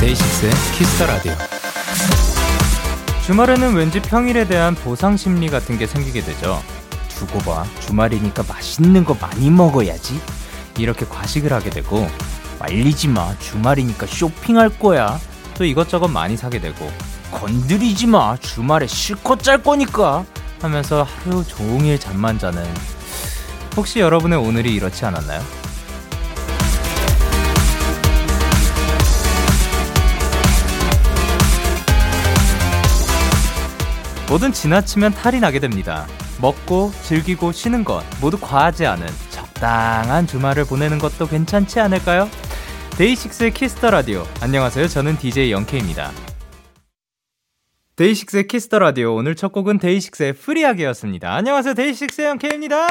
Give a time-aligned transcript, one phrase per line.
[0.00, 1.55] DAY6의 Kiss the Radio.
[3.26, 6.62] 주말에는 왠지 평일에 대한 보상 심리 같은 게 생기게 되죠.
[7.08, 7.64] 두고 봐.
[7.80, 10.20] 주말이니까 맛있는 거 많이 먹어야지.
[10.78, 12.08] 이렇게 과식을 하게 되고
[12.60, 13.36] 말리지 마.
[13.40, 15.18] 주말이니까 쇼핑할 거야.
[15.54, 16.88] 또 이것저것 많이 사게 되고
[17.32, 18.36] 건드리지 마.
[18.36, 20.24] 주말에 실컷 잘 거니까
[20.60, 22.64] 하면서 하루 종일 잠만 자는
[23.76, 25.42] 혹시 여러분의 오늘이 이렇지 않았나요?
[34.28, 36.06] 뭐든 지나치면 탈이 나게 됩니다.
[36.40, 42.28] 먹고 즐기고 쉬는 것 모두 과하지 않은 적당한 주말을 보내는 것도 괜찮지 않을까요?
[42.98, 44.24] DAY6의 Kiss the Radio.
[44.40, 44.88] 안녕하세요.
[44.88, 46.10] 저는 DJ Young K입니다.
[47.94, 49.14] DAY6의 Kiss the Radio.
[49.14, 51.32] 오늘 첫 곡은 DAY6의 Free하게였습니다.
[51.32, 51.74] 안녕하세요.
[51.74, 52.86] DAY6의 Young K입니다.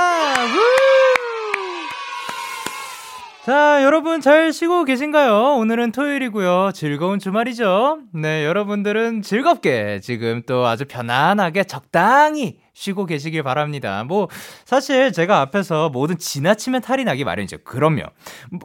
[3.45, 5.57] 자, 여러분 잘 쉬고 계신가요?
[5.59, 6.71] 오늘은 토요일이고요.
[6.73, 7.99] 즐거운 주말이죠.
[8.11, 14.03] 네, 여러분들은 즐겁게 지금 또 아주 편안하게 적당히 쉬고 계시길 바랍니다.
[14.03, 14.29] 뭐
[14.65, 17.59] 사실 제가 앞에서 뭐든 지나치면 탈이 나기 마련이죠.
[17.63, 18.05] 그럼요.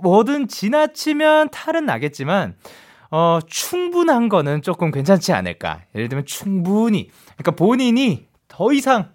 [0.01, 2.57] 뭐든 지나치면 탈은 나겠지만
[3.11, 5.83] 어, 충분한 거는 조금 괜찮지 않을까.
[5.95, 9.11] 예를 들면 충분히 그러니까 본인이 더 이상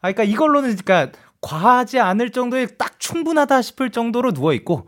[0.00, 4.86] 아 그러니까 이걸로는 그러니까 과하지 않을 정도의 딱 충분하다 싶을 정도로 누워 있고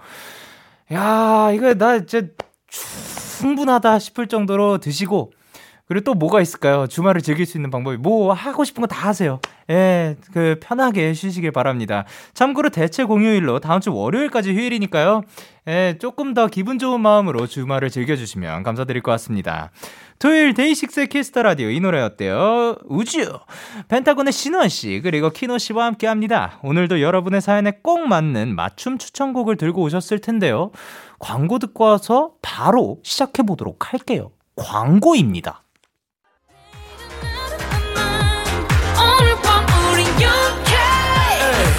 [0.92, 2.32] 야, 이거 나 이제
[2.68, 5.32] 충분하다 싶을 정도로 드시고
[5.86, 6.86] 그리고 또 뭐가 있을까요?
[6.86, 9.40] 주말을 즐길 수 있는 방법이 뭐 하고 싶은 거 다 하세요.
[9.70, 12.04] 예, 그 편하게 쉬시길 바랍니다.
[12.34, 15.22] 참고로 대체 공휴일로 다음 주 월요일까지 휴일이니까요.
[15.68, 19.70] 예, 조금 더 기분 좋은 마음으로 주말을 즐겨주시면 감사드릴 것 같습니다.
[20.22, 22.76] 토요일 DAY6의 Kiss the Radio 이 노래 어때요?
[22.84, 23.40] 우주
[23.88, 26.60] 펜타곤의 신원 씨 그리고 키노 씨와 함께 합니다.
[26.62, 30.70] 오늘도 여러분의 사연에 꼭 맞는 맞춤 추천곡을 들고 오셨을 텐데요.
[31.18, 34.30] 광고 듣고 와서 바로 시작해 보도록 할게요.
[34.54, 35.64] 광고입니다.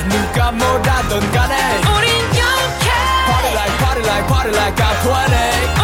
[0.10, 2.92] 누가 뭐라던 간에 우린 영케
[3.26, 5.83] Party like party like party like I'm 20 우린 영케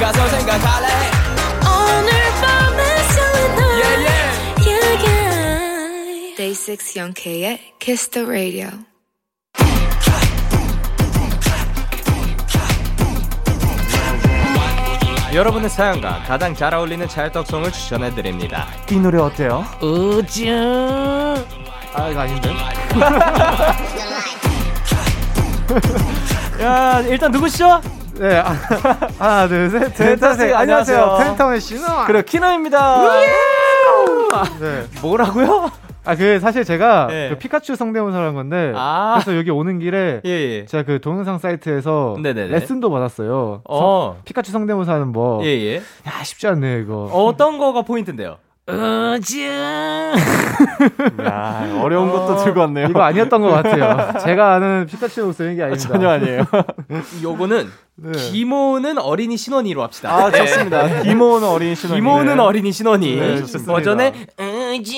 [0.00, 0.86] 가서 생각할래
[1.62, 2.10] 오늘
[2.42, 4.66] 밤에 설레는 yeah, yeah.
[4.66, 6.36] yeah, yeah.
[6.36, 8.68] Day 6 영케의 Kiss the Radio
[15.32, 18.66] 여러분의 사연과 가장 잘 어울리는 찰떡송을 추천해 드립니다.
[18.90, 19.64] 이 노래 어때요?
[19.82, 20.44] 우주
[21.94, 22.50] 아 이거 아닌데?
[26.62, 27.82] 야 일단 누구시죠?
[28.18, 28.52] 네 아,
[29.18, 31.16] 하나 둘셋 펜타색, 안녕하세요.
[31.18, 33.02] 펜타의 신호 그래 키노입니다.
[34.60, 34.84] 네.
[35.02, 35.70] 뭐라고요?
[36.08, 37.28] 아 그 사실 제가 네.
[37.30, 39.18] 그 피카츄 성대모사를 한 건데 아.
[39.20, 40.64] 그래서 여기 오는 길에 예, 예.
[40.64, 42.46] 제가 그 동영상 사이트에서 네네네.
[42.52, 43.62] 레슨도 받았어요.
[43.68, 44.12] 어.
[44.14, 45.76] 성- 피카츄 성대모사는 뭐 예, 예.
[45.78, 47.10] 야, 쉽지 않네요 이거.
[47.12, 48.36] 어떤 거가 포인트인데요?
[48.68, 49.42] 우주.
[51.24, 52.88] 야, 어려운 것도 들고 왔네요.
[52.88, 54.18] 이거 아니었던 것 같아요.
[54.24, 55.88] 제가 아는 피카츄 목소리 이게 아닙니다.
[55.88, 56.44] 전혀 아니에요.
[57.22, 58.12] 요거는 네.
[58.12, 60.12] 기모는 어린이 신원이로 합시다.
[60.14, 60.38] 아, 네.
[60.38, 61.02] 좋습니다.
[61.02, 61.96] 기모는 어린 신혼.
[61.96, 63.72] 기모는 어린이 신원이 네, 좋습니다.
[63.72, 64.12] 버전의
[64.74, 64.92] 우주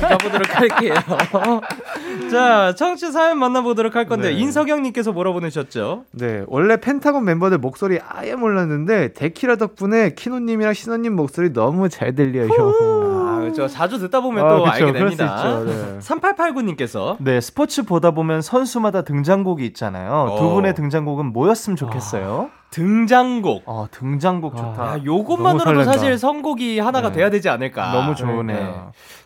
[0.00, 0.94] 가보도록 할게요.
[2.30, 4.38] 자, 청취 사연 만나보도록 할 건데 네.
[4.40, 6.04] 인석영님께서 뭐라 보내셨죠?
[6.12, 12.48] 네, 원래 펜타곤 멤버들 목소리 아예 몰랐는데 데키라 덕분에 키노님이랑 신호님 목소리 너무 잘 들려요.
[13.30, 13.68] 아, 그렇죠.
[13.68, 15.36] 자주 듣다 보면 아, 또 그쵸, 알게 됩니다.
[15.36, 15.98] 있죠, 네.
[16.00, 20.10] 3889님께서 네, 스포츠 보다 보면 선수마다 등장곡이 있잖아요.
[20.30, 20.38] 어.
[20.38, 22.50] 두 분의 등장곡은 뭐였으면 좋겠어요?
[22.70, 23.64] 등장곡.
[23.66, 24.82] 아, 등장곡 좋다.
[24.82, 25.84] 야, 너무 요것만으로도.
[25.84, 27.16] 사실 선곡이 하나가 네.
[27.18, 27.92] 돼야 되지 않을까.
[27.92, 28.58] 너무 좋으네요.
[28.58, 28.74] 네.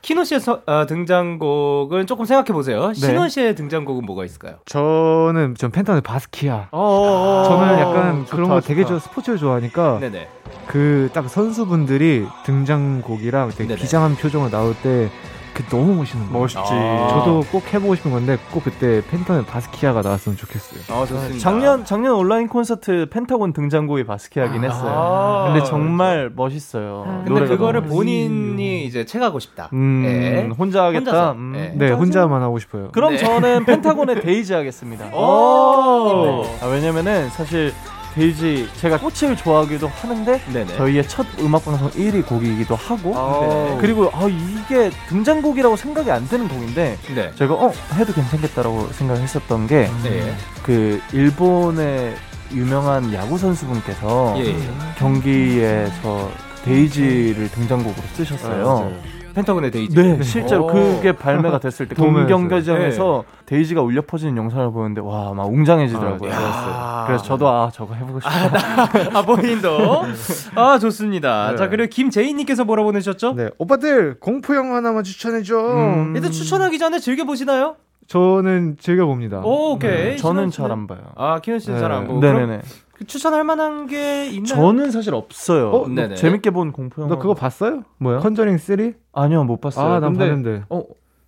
[0.03, 2.93] 키노 씨의 서- 어, 등장곡은 조금 생각해 보세요.
[2.94, 4.56] 신원 씨의 등장곡은 뭐가 있을까요?
[4.67, 6.69] 저는 전 펜타곤의 바스키아.
[6.73, 8.88] 어, 저는 약간 좋다, 그런 거 되게 좋다.
[8.94, 10.00] 좋아 스포츠를 좋아하니까.
[10.67, 13.81] 그 딱 선수분들이 등장곡이랑 되게 네네.
[13.81, 15.11] 비장한 표정으로 나올 때
[15.55, 16.41] 그 너무 멋있는 거예요.
[16.41, 16.59] 멋있지.
[16.61, 17.09] 아.
[17.11, 20.81] 저도 꼭 해보고 싶은 건데 꼭 그때 펜타곤의 바스키아가 나왔으면 좋겠어요.
[20.91, 21.39] 어, 좋습니다.
[21.39, 24.93] 작년 작년 온라인 콘서트 펜타곤 등장곡이 바스키아긴 했어요.
[24.93, 25.45] 아.
[25.53, 27.23] 근데 정말 멋있어요.
[27.25, 29.71] 근데 그거를 본인이 이제 채가고 싶다.
[29.73, 30.49] 음, 네.
[30.59, 31.33] 혼자 하겠다.
[31.33, 31.73] 음, 네.
[31.77, 32.89] 네, 혼자만 하고 싶어요.
[32.91, 33.19] 그럼 네.
[33.19, 35.06] 저는 펜타곤의 데이지 하겠습니다.
[35.17, 36.45] 오.
[36.61, 37.73] 아, 왜냐면은 사실
[38.14, 40.76] 데이지 제가 꽃을 좋아하기도 하는데 네네.
[40.76, 43.11] 저희의 첫 음악 방송 1위 곡이기도 하고
[43.46, 43.78] 네.
[43.81, 47.32] 그리고 아, 이게 등장곡이라고 생각이 안 드는 곡인데 네.
[47.34, 49.90] 제가 어 해도 괜찮겠다라고 생각했었던 게그
[50.72, 51.00] 네.
[51.12, 52.14] 일본의
[52.52, 54.56] 유명한 야구 선수분께서 예, 예.
[54.96, 56.31] 경기에서
[56.64, 58.93] 데이지를 등장곡으로 쓰셨어요.
[59.34, 59.94] 펜타곤의 데이지.
[59.96, 60.66] 네, 실제로 오.
[60.69, 62.34] 그게 발매가 됐을 때 보면서.
[62.36, 66.31] 공경기장에서 데이지가 울려 퍼지는 영상을 보는데 와 막 웅장해지더라고요.
[66.32, 69.19] 아, 그래서, 저도 아 저거 해보고 싶다.
[69.19, 70.04] 아, 본인도.
[70.54, 71.50] 아, 좋습니다.
[71.50, 71.56] 네.
[71.56, 73.34] 자, 그리고 김재인님께서 뭐라 보내셨죠?
[73.34, 75.58] 네, 오빠들 공포 영화 하나만 추천해줘.
[75.58, 76.12] 음.
[76.14, 77.76] 일단 추천하기 전에 즐겨 보시나요?
[78.06, 79.40] 저는 즐겨 봅니다.
[79.42, 79.90] 오, 오케이.
[80.10, 80.50] 네, 저는?
[80.50, 81.00] 잘 안 봐요.
[81.16, 81.81] 아, 키현 씨는 네.
[81.81, 82.20] 잘안 보고.
[82.20, 82.60] 네네네.
[83.05, 84.45] 그 추천할 만한 게 있나요?
[84.47, 85.71] 저는 사실 없어요.
[85.71, 86.15] 어, 네네.
[86.17, 87.15] 재밌게 본 공포 영화.
[87.15, 87.83] 너 그거 봤어요?
[87.99, 88.21] 뭐요?
[88.21, 88.95] 컨저링 3?
[89.12, 89.87] 아니요 못 봤어요.
[89.87, 90.62] 아, 난 근데- 봤는데.
[90.71, 90.83] 어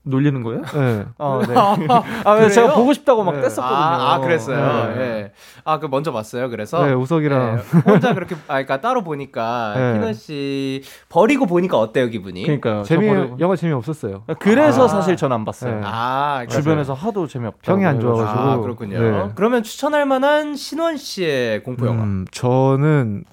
[0.06, 0.62] 놀리는 거예요?
[0.62, 1.04] 네.
[1.18, 1.86] 아 네.
[2.24, 3.42] 아왜 제가 보고 싶다고 막 네.
[3.42, 3.60] 뗐었거든요.
[3.62, 4.94] 아, 아, 그랬어요.
[4.94, 5.00] 네.
[5.00, 5.32] 예.
[5.64, 6.48] 아, 그 먼저 봤어요.
[6.48, 9.92] 그래서 네, 우석이랑 네, 혼자 그렇게 아 그러니까 따로 보니까 네.
[9.94, 12.42] 키너 씨 버리고 보니까 어때요, 기분이?
[12.44, 12.82] 그러니까요.
[12.84, 14.22] 저 재미 버리고- 영화 재미 없었어요.
[14.38, 14.88] 그래서 아.
[14.88, 15.74] 사실 전 안 봤어요.
[15.74, 15.80] 네.
[15.84, 17.58] 아, 주변에서 하도 재미없다.
[17.62, 18.40] 평이 안 좋아 가지고.
[18.40, 18.98] 아, 그렇군요.
[19.00, 19.30] 네.
[19.34, 22.04] 그러면 추천할 만한 신원 씨의 공포 영화.
[22.04, 23.24] 음, 저는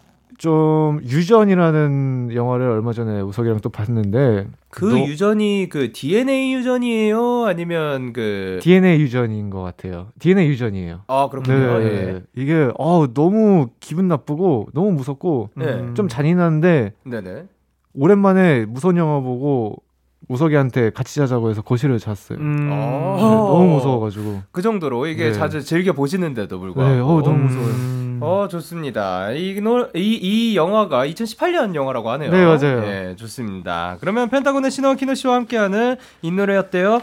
[0.43, 7.45] 좀 유전이라는 영화를 얼마 전에 우석이랑 또 봤는데 그 너- 유전이 그 DNA 유전이에요?
[7.45, 10.07] 아니면 그 DNA 유전인 것 같아요.
[10.19, 11.03] DNA 유전이에요.
[11.07, 11.79] 아, 그렇군요.
[11.79, 12.21] 네, 예.
[12.35, 15.93] 이게 어, 너무 기분 나쁘고 너무 무섭고 네.
[15.93, 17.45] 좀 잔인한데 네, 네.
[17.93, 19.77] 오랜만에 무서운 영화 보고
[20.27, 22.37] 우석이한테 같이 자자고 해서 거실을 잤어요.
[22.39, 22.67] 음.
[22.69, 23.15] 어.
[23.17, 24.41] 네, 너무 무서워가지고.
[24.51, 25.31] 그 정도로 이게 네.
[25.31, 26.93] 자주 즐겨 보시는데도 불구하고.
[26.93, 27.43] 네, 어, 너무 음.
[27.45, 28.02] 무서워요.
[28.25, 29.31] 어 좋습니다.
[29.31, 32.31] 이, 노, 이, 이 영화가 2018년 영화라고 하네요.
[32.31, 32.79] 네, 맞아요.
[32.79, 33.97] 네, 좋습니다.
[33.99, 37.01] 그러면 펜타곤의 신호 키노 씨와 함께하는 이 노래 어때요?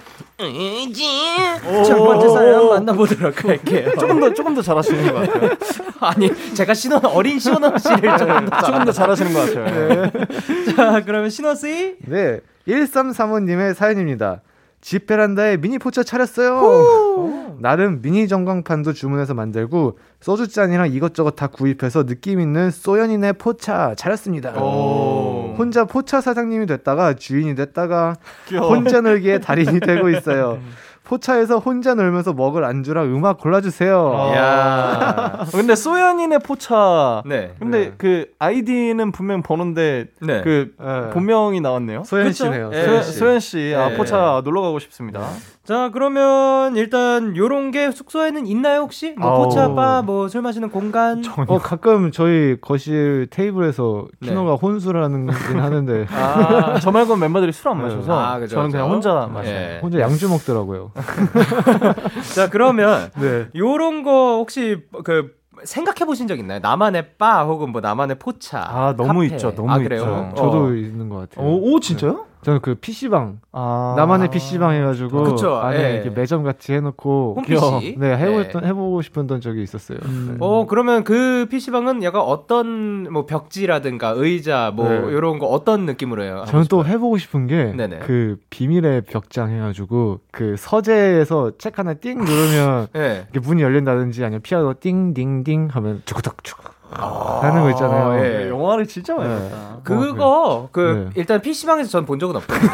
[1.84, 3.90] 첫 번째 사연 만나보도록 할게요.
[4.00, 5.50] 조금 더 조금 더 잘하시는 것 같아요.
[6.00, 10.10] 아니 제가 신호 어린 신호 씨를 조금 더 조금 더 잘하시는 것 같아요.
[10.74, 11.96] 자 그러면 신원 씨.
[12.06, 14.40] 네, 1335님의 사연입니다.
[14.80, 17.56] 집 베란다에 미니 포차 차렸어요.
[17.58, 24.52] 나름 미니 전광판도 주문해서 만들고 소주 잔이랑 이것저것 다 구입해서 느낌 있는 소연이네 포차 차렸습니다.
[24.58, 25.54] 오.
[25.58, 28.16] 혼자 포차 사장님이 됐다가 주인이 됐다가
[28.48, 28.74] 귀여워.
[28.74, 30.58] 혼자 놀기에 달인이 되고 있어요.
[31.10, 34.12] 포차에서 혼자 놀면서 먹을 안주랑 음악 골라주세요.
[34.16, 34.36] 아.
[34.36, 35.46] 야.
[35.50, 37.22] 근데 소연이네 포차.
[37.26, 37.52] 네.
[37.58, 37.92] 근데 네.
[37.98, 40.42] 그 아이디는 분명 번호인데 네.
[40.42, 41.10] 그 네.
[41.10, 42.04] 본명이 나왔네요.
[42.04, 42.44] 소연 그쵸?
[42.44, 42.70] 씨네요.
[42.72, 42.84] 예.
[42.84, 43.18] 소연 소, 씨.
[43.18, 43.96] 소연 씨, 아 네.
[43.96, 45.26] 포차 놀러 가고 싶습니다.
[45.70, 49.14] 자 그러면 일단 요런 게 숙소에는 있나요 혹시?
[49.16, 49.44] 뭐 아우.
[49.44, 51.22] 포차 바 뭐 술 마시는 공간?
[51.46, 54.30] 어 가끔 저희 거실 테이블에서 네.
[54.30, 58.86] 키노가 혼술하는 긴 하는데 아, 저 말고 멤버들이 술 안 마셔서 아, 그죠, 저는 그냥
[58.88, 58.94] 그죠.
[58.96, 59.54] 혼자 마셔요.
[59.54, 59.78] 예.
[59.80, 60.90] 혼자 양주 먹더라고요.
[62.34, 63.46] 자 그러면 네.
[63.54, 66.58] 요런 거 혹시 그 생각해 보신 적 있나요?
[66.60, 68.58] 나만의 바 혹은 뭐 나만의 포차.
[68.66, 69.26] 아, 너무 카페.
[69.26, 70.00] 있죠, 너무 아, 그래요?
[70.00, 70.10] 있죠.
[70.10, 70.32] 어.
[70.34, 71.46] 저도 있는 것 같아요.
[71.46, 72.26] 오, 오, 진짜요?
[72.42, 73.94] 저는 그 PC방 아.
[73.96, 75.94] 나만의 PC방 해가지고 그쵸, 안에 예.
[75.94, 77.96] 이렇게 매점 같이 해놓고 홈 PC?
[77.98, 78.68] 네 해보던 네.
[78.68, 79.98] 해보고 싶었던 적이 있었어요.
[80.04, 80.28] 음.
[80.32, 80.36] 네.
[80.40, 84.96] 어 그러면 그 PC방은 약간 어떤 뭐 벽지라든가 의자 뭐 네.
[84.96, 86.44] 요런 거 어떤 느낌으로 해요?
[86.46, 87.74] 저는 또 해보고 싶은 게.
[88.06, 93.26] 그 비밀의 벽장 해가지고 그 서재에서 책 하나 띵 누르면 네.
[93.32, 98.18] 이렇게 문이 열린다든지 아니면 피아노 띵띵띵 하면 쭈구덕쭈구 하는 거 있잖아요.
[98.24, 98.28] 예.
[98.44, 99.50] 네, 영화를 진짜 많이 네.
[99.50, 99.78] 봤다.
[99.84, 101.20] 그거 그 네.
[101.20, 102.70] 일단 PC방에서 전 본 적은 없거든요.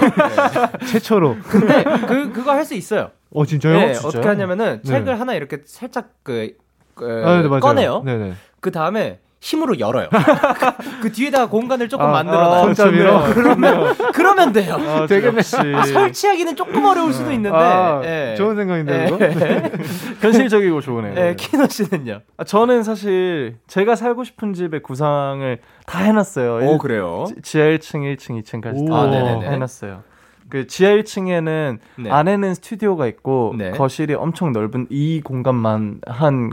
[0.81, 0.87] 네.
[0.87, 1.37] 최초로.
[1.49, 3.11] 근데 그 그거 할 수 있어요.
[3.32, 3.75] 어 진짜요?
[3.79, 4.08] 네, 진짜요?
[4.08, 4.89] 어떻게 하냐면은 네.
[4.91, 6.56] 책을 하나 이렇게 살짝 그,
[6.94, 7.49] 그 아, 네.
[7.61, 8.03] 꺼내요.
[8.05, 8.32] 네네.
[8.61, 10.08] 그 다음에 힘으로 열어요.
[11.00, 12.65] 그 뒤에다가 공간을 조금 아, 만들어 아, 놔요.
[12.65, 13.22] 손잡이로?
[13.32, 14.74] 그러면 그러면 돼요.
[14.74, 15.36] 아, 되겠네.
[15.36, 17.56] 역시 아, 설치하기는 조금 어려울 수도 있는데.
[17.56, 18.34] 아, 예.
[18.36, 19.19] 좋은 생각인데 이거.
[19.20, 19.70] 예.
[20.20, 21.15] 현실적이고 좋으네요.
[21.17, 22.22] 예, 키노 씨는요?
[22.38, 26.69] 아, 저는 사실 제가 살고 싶은 집의 구상을 다 해놨어요.
[26.69, 27.26] 오 그래요?
[27.29, 28.88] 지- 지하 1층, 1층, 2층까지 오.
[28.91, 29.48] 다 아, 네네네.
[29.48, 30.03] 해놨어요.
[30.48, 32.10] 그 지하 1층에는 네.
[32.10, 33.70] 안에는 스튜디오가 있고 네.
[33.70, 36.50] 거실이 엄청 넓은 이 공간만 한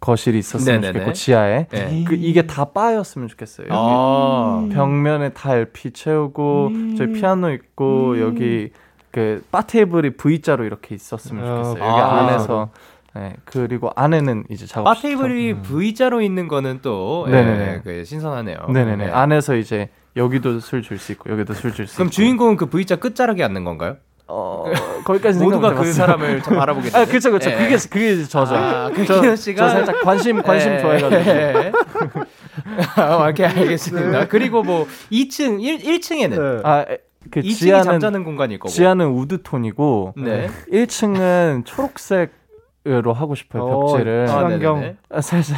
[0.00, 0.92] 거실이 있었으면 네네네.
[0.92, 2.04] 좋겠고 지하에 네.
[2.06, 3.66] 그 이게 다 바였으면 좋겠어요.
[3.68, 4.68] 여기 아.
[4.72, 6.94] 벽면에 다 LP 채우고 음.
[6.96, 8.70] 저희 피아노 있고 여기
[9.10, 11.82] 그 바 테이블이 V자로 이렇게 있었으면 아, 좋겠어요.
[11.90, 12.18] 여기 아.
[12.18, 12.70] 안에서
[13.14, 17.80] 네, 그리고 안에는 이제 작업 바 테이블이 V자로 있는 거는 또 예, 네네네.
[17.82, 18.58] 그 신선하네요.
[18.68, 19.10] 네네네 네.
[19.10, 22.66] 안에서 이제 여기도 술 줄 수 있고 여기도 술 줄 수 있고 그럼 주인공은 그
[22.66, 23.96] V자 끝자락에 앉는 건가요?
[24.28, 24.64] 어,
[25.04, 25.92] 거기까지 생각 모두가 못 그.
[25.92, 26.98] 사람을 참 바라보게 되죠.
[26.98, 27.50] 아, 그렇죠, 그렇죠.
[27.50, 27.54] 예.
[27.56, 28.54] 그게 그게 저죠.
[28.56, 30.78] 아, 그 저, 씨가 저 살짝 관심 관심 예.
[30.80, 31.30] 좋아해가지고.
[31.30, 31.72] 예.
[32.96, 34.26] 아, 오케이 알겠습니다.
[34.28, 36.60] 그리고 뭐 2층 1, 1층에는 네.
[36.64, 36.98] 아, 에,
[37.30, 38.70] 그 2층이 지하는 잠자는 공간일 거고.
[38.72, 40.48] 지하는 우드 톤이고 네.
[40.72, 42.32] 1층은 초록색
[42.86, 44.26] 로 하고 싶어요 벽지를.
[44.28, 44.96] 아, 친환경.
[45.10, 45.56] 아, 살짝.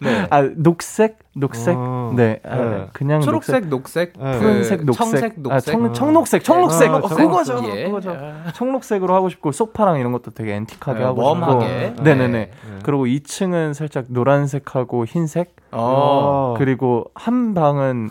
[0.00, 0.26] 네.
[0.30, 1.74] 아 녹색, 녹색.
[1.76, 2.12] 어.
[2.14, 2.86] 네, 아, 네.
[2.92, 4.38] 그냥 초록색, 녹색, 네.
[4.38, 5.52] 푸른색, 녹색, 청색, 녹색.
[5.52, 6.90] 아, 청, 청록색, 청록색.
[6.90, 7.56] 아, 어, 청록색.
[7.56, 7.84] 그거죠, 예.
[7.86, 8.16] 그거죠.
[8.54, 11.86] 청록색으로 하고 싶고 소파랑 이런 것도 되게 앤틱하게 네, 하고 웜하게.
[11.88, 12.02] 싶고.
[12.04, 12.28] 네네네.
[12.28, 12.50] 네.
[12.84, 15.56] 그리고 2층은 살짝 노란색하고 흰색.
[15.72, 16.54] 어.
[16.56, 18.10] 그리고 한 방은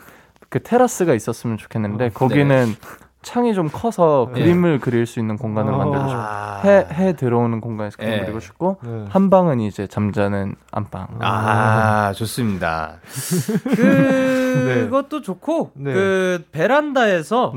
[0.49, 2.75] 그 테라스가 있었으면 좋겠는데 어, 거기는
[3.21, 4.39] 창이 좀 커서 네.
[4.41, 5.77] 그림을 그릴 수 있는 공간을 어.
[5.77, 6.05] 만들고.
[6.09, 6.61] 아.
[6.63, 8.21] 해, 해 들어오는 공간에서 그림 네.
[8.23, 9.05] 그리고 싶고 네.
[9.09, 11.07] 한 방은 이제 잠자는 안방.
[11.19, 12.95] 아, 좋습니다.
[13.75, 15.93] 그것도 좋고 네.
[15.93, 17.53] 그 베란다에서.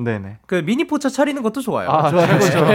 [0.47, 1.91] 그 미니 포차 차리는 것도 좋아요.
[1.91, 2.67] 아, 최고죠.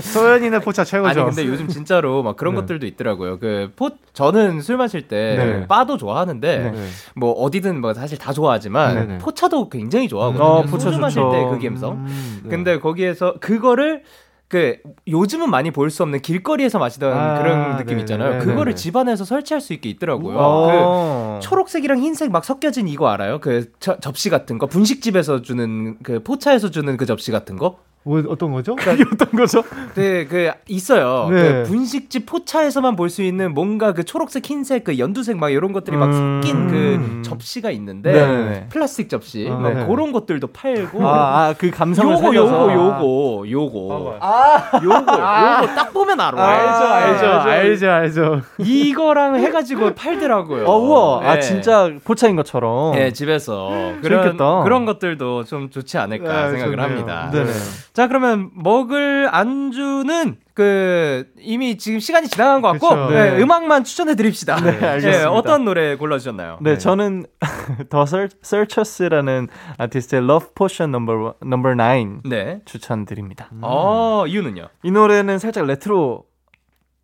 [0.00, 1.20] 소연이네 포차 최고죠.
[1.22, 2.60] 아니 근데 요즘 진짜로 막 그런 네.
[2.60, 3.38] 것들도 있더라고요.
[3.38, 5.66] 그 포 저는 술 마실 때 네.
[5.66, 6.86] 바도 좋아하는데 네.
[7.14, 9.18] 뭐 어디든 뭐 사실 다 좋아하지만 네, 네.
[9.18, 10.44] 포차도 굉장히 좋아하거든요.
[10.44, 11.22] 어, 포차 마실.
[11.30, 12.06] 때 그 감성.
[12.20, 12.48] 음, 네.
[12.50, 14.02] 근데 거기에서 그거를
[14.48, 18.30] 그 요즘은 많이 볼 수 없는 길거리에서 마시던 아, 그런 느낌 네, 있잖아요.
[18.32, 18.82] 네, 네, 그거를 네.
[18.82, 20.36] 집안에서 설치할 수 있게 있더라고요.
[20.40, 21.38] 어.
[21.40, 23.38] 그 초록색이랑 흰색 막 섞여진 이거 알아요?
[23.40, 27.78] 그 저- 접시 같은 거 분식집에서 주는 그 포차에서 주는 그 접시 같은 거?
[28.02, 28.76] 뭐, 어떤 거죠?
[28.76, 29.62] 그게 어떤 거죠?
[29.94, 31.28] 네, 그 있어요.
[31.30, 31.62] 네.
[31.64, 35.96] 그 분식집 포차에서만 볼 수 있는 뭔가 그 초록색, 흰색, 그 연두색 막 이런 것들이
[35.96, 36.40] 막 음.
[36.42, 38.66] 섞인 그 접시가 있는데 네네네.
[38.70, 39.84] 플라스틱 접시 아, 막 네.
[39.86, 42.34] 그런 것들도 팔고 아, 아, 그 감성을 요거.
[42.34, 46.40] 요거 요거 요거 아 요거 요거 딱 보면 알아.
[46.42, 47.50] 알죠, 알죠, 네.
[47.56, 48.40] 알죠, 알죠.
[48.58, 50.64] 이거랑 해가지고 팔더라고요.
[50.66, 51.28] 어, 우와.
[51.28, 51.40] 아, 네.
[51.40, 52.92] 진짜 포차인 것처럼.
[52.94, 53.68] 네, 집에서
[54.02, 54.62] 그런 재밌겠다.
[54.62, 56.82] 그런 것들도 좀 좋지 않을까 아, 생각을 좋네요.
[56.82, 57.30] 합니다.
[57.32, 57.50] 네네.
[57.92, 63.10] 자, 그러면 먹을 안주는 그 이미 지금 시간이 지나간 것 같고 그쵸.
[63.10, 63.42] 네, 네.
[63.42, 64.60] 음악만 추천해 드립시다.
[64.60, 65.30] 네, 알겠습니다.
[65.30, 66.58] 어떤 노래 골라 주셨나요?
[66.60, 66.78] 네, 네.
[66.78, 67.24] 저는
[67.88, 72.60] The Searchers라는 아티스트의 Love Potion Number Number 9 네.
[72.64, 73.48] 추천드립니다.
[73.62, 74.68] 어, 이유는요?
[74.82, 76.24] 이 노래는 살짝 레트로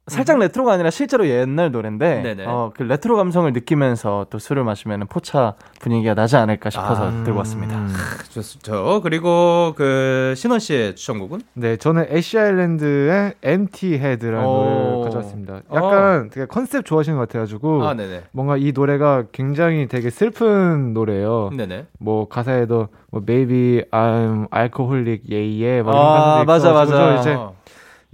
[0.09, 2.23] 살짝 레트로가 아니라 실제로 옛날 노래인데 음.
[2.23, 2.45] 네네.
[2.47, 7.39] 어, 그 레트로 감성을 느끼면서 또 술을 마시면 포차 분위기가 나지 않을까 싶어서 아, 들고
[7.39, 7.77] 왔습니다.
[8.31, 9.01] 좋죠.
[9.03, 11.41] 그리고 그 신원 씨의 추천곡은?
[11.55, 14.53] 네, 저는 애쉬 아일랜드의 Empty Head라는 오.
[14.53, 15.61] 노래를 가져왔습니다.
[15.75, 18.25] 약간 되게 컨셉 좋아하시는 것 같아가지고 아, 네네.
[18.31, 21.51] 뭔가 이 노래가 굉장히 되게 슬픈 노래예요.
[21.57, 21.87] 네네.
[21.99, 27.21] 뭐 가사에도 뭐 Baby I'm alcoholic yeah yeah 막 이런 아, 가사도 맞아, 맞아.
[27.21, 27.56] 이제 어.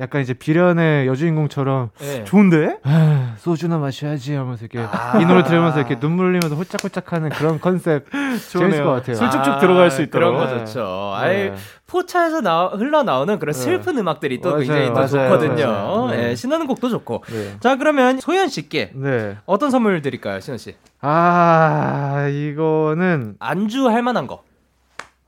[0.01, 2.25] 약간 이제 비련의 여주인공처럼 네.
[2.25, 2.79] 좋은데?
[2.83, 5.21] 아, 소주나 마셔야지 하면서 이렇게 아.
[5.21, 8.07] 이 노래 들으면서 이렇게 눈물 흘리면서 홀짝홀짝하는 그런 컨셉
[8.51, 9.17] 재밌을 것 같아요.
[9.17, 10.33] 술 쭉쭉 들어갈 수 있도록.
[10.35, 10.65] 그런 거 네.
[10.65, 11.15] 좋죠.
[11.21, 11.25] 네.
[11.25, 11.53] 아이,
[11.87, 13.59] 포차에서 나, 흘러나오는 그런 네.
[13.59, 15.67] 슬픈 음악들이 또 맞아요, 굉장히 또 맞아요, 좋거든요.
[15.67, 16.07] 맞아요.
[16.11, 16.31] 네.
[16.31, 17.25] 예, 신나는 곡도 좋고.
[17.31, 17.57] 네.
[17.61, 19.37] 자, 그러면 소연 씨께 네.
[19.45, 20.75] 어떤 선물 드릴까요, 신원 씨?
[21.03, 24.43] 아 이거는 안주 할 만한 거.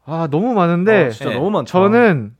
[0.07, 1.35] 아 너무 많은데 어, 진짜 네.
[1.37, 1.67] 너무 많다.
[1.71, 2.33] 저는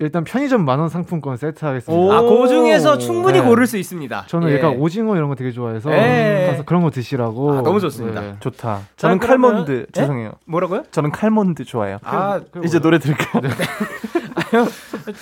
[0.00, 1.92] 일단 편의점 만원 상품권 세트 하겠습니다.
[2.00, 2.12] 오.
[2.12, 3.44] 아, 그 중에서 충분히 네.
[3.44, 4.24] 고를 수 있습니다.
[4.28, 4.56] 저는 예.
[4.58, 6.46] 약간 오징어 이런 거 되게 좋아해서 예.
[6.50, 7.52] 가서 그런 거 드시라고.
[7.54, 8.20] 아, 너무 좋습니다.
[8.20, 8.36] 네.
[8.38, 8.76] 좋다.
[8.78, 9.92] 자, 저는 그러면- 칼몬드 예?
[9.92, 10.32] 죄송해요.
[10.46, 10.84] 뭐라고요?
[10.92, 11.98] 저는 칼몬드 좋아해요.
[12.04, 13.42] 아, 이제 노래 들을까요?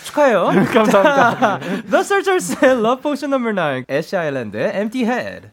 [0.04, 0.44] 축하해요.
[0.74, 1.58] 감사합니다.
[1.58, 3.54] The Searchers의 Love Potion No.
[3.54, 5.48] 9, 애쉬 아일랜드의 Empty Head.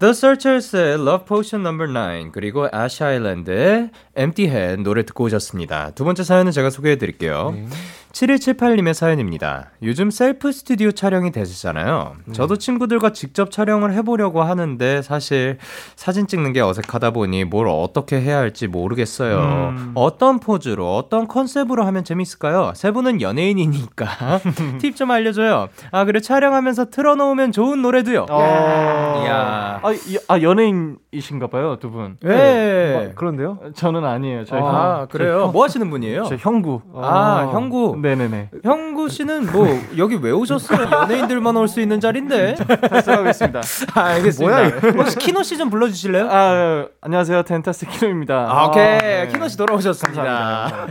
[0.00, 1.76] The Searchers의 Love Potion No.
[1.76, 5.92] 9 그리고 애쉬 아일랜드의 Empty Head 노래 듣고 오셨습니다.
[5.92, 7.52] 두 번째 사연은 제가 소개해 드릴게요.
[7.54, 7.66] 네.
[8.14, 9.70] 7178님의 사연입니다.
[9.82, 12.14] 요즘 셀프 스튜디오 촬영이 대세잖아요.
[12.32, 15.58] 저도 친구들과 직접 촬영을 해보려고 하는데 사실
[15.96, 19.38] 사진 찍는 게 어색하다 보니 뭘 어떻게 해야 할지 모르겠어요.
[19.76, 19.92] 음.
[19.96, 22.72] 어떤 포즈로, 어떤 컨셉으로 하면 재밌을까요?
[22.76, 24.40] 세 분은 연예인이니까
[24.80, 25.68] 팁 좀 알려줘요.
[25.90, 28.26] 아, 그리고 촬영하면서 틀어놓으면 좋은 노래도요.
[28.30, 29.22] 어...
[29.24, 29.80] 이야.
[29.82, 32.16] 아, 이- 아 연예인 이신가 봐요, 두 분.
[32.24, 32.92] 예.
[32.92, 33.58] 뭐, 그런데요?
[33.74, 34.44] 저는 아니에요.
[34.44, 35.48] 저희 아, 형, 그래요?
[35.52, 36.24] 뭐 하시는 분이에요?
[36.24, 36.82] 저 형구.
[36.94, 37.98] 아, 형구.
[38.02, 38.50] 네 네 네.
[38.64, 39.66] 형구 씨는 뭐
[39.96, 40.88] 여기 왜 오셨어요?
[40.90, 42.56] 연예인들만 올 수 있는 자리인데.
[42.90, 43.60] 발송하겠습니다.
[43.94, 44.68] 아, 알겠습니다.
[44.96, 46.28] 혹시 키노 씨 좀 불러 주실래요?
[46.30, 47.42] 아, 안녕하세요.
[47.44, 48.34] 펜타곤 키노입니다.
[48.50, 48.98] 아, 오케이.
[48.98, 49.28] 네.
[49.32, 50.86] 키노 씨 돌아오셨습니다.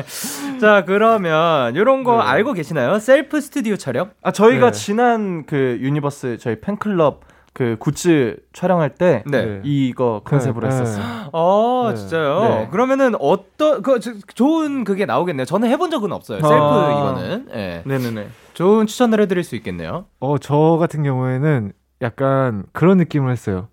[0.60, 2.22] 자, 그러면 이런 거 네.
[2.22, 2.98] 알고 계시나요?
[2.98, 4.10] 셀프 스튜디오 촬영?
[4.22, 4.78] 아, 저희가 네.
[4.78, 7.20] 지난 그 유니버스 저희 팬클럽
[7.56, 9.62] 그 굿즈 촬영할 때 네.
[9.64, 10.74] 이거 컨셉으로 네.
[10.74, 11.30] 했었어요.
[11.32, 11.96] 어, 네.
[11.96, 12.40] 진짜요?
[12.40, 12.68] 네.
[12.70, 15.46] 그러면 어떤 그 저- 좋은 그게 나오겠네요.
[15.46, 16.40] 저는 해본 적은 없어요.
[16.42, 16.90] 셀프 아.
[16.92, 17.48] 이거는.
[17.54, 17.82] 예.
[17.86, 18.28] 네네네.
[18.52, 20.04] 좋은 추천을 해드릴 수 있겠네요.
[20.20, 21.72] 어, 저 같은 경우에는
[22.02, 23.68] 약간 그런 느낌을 했어요.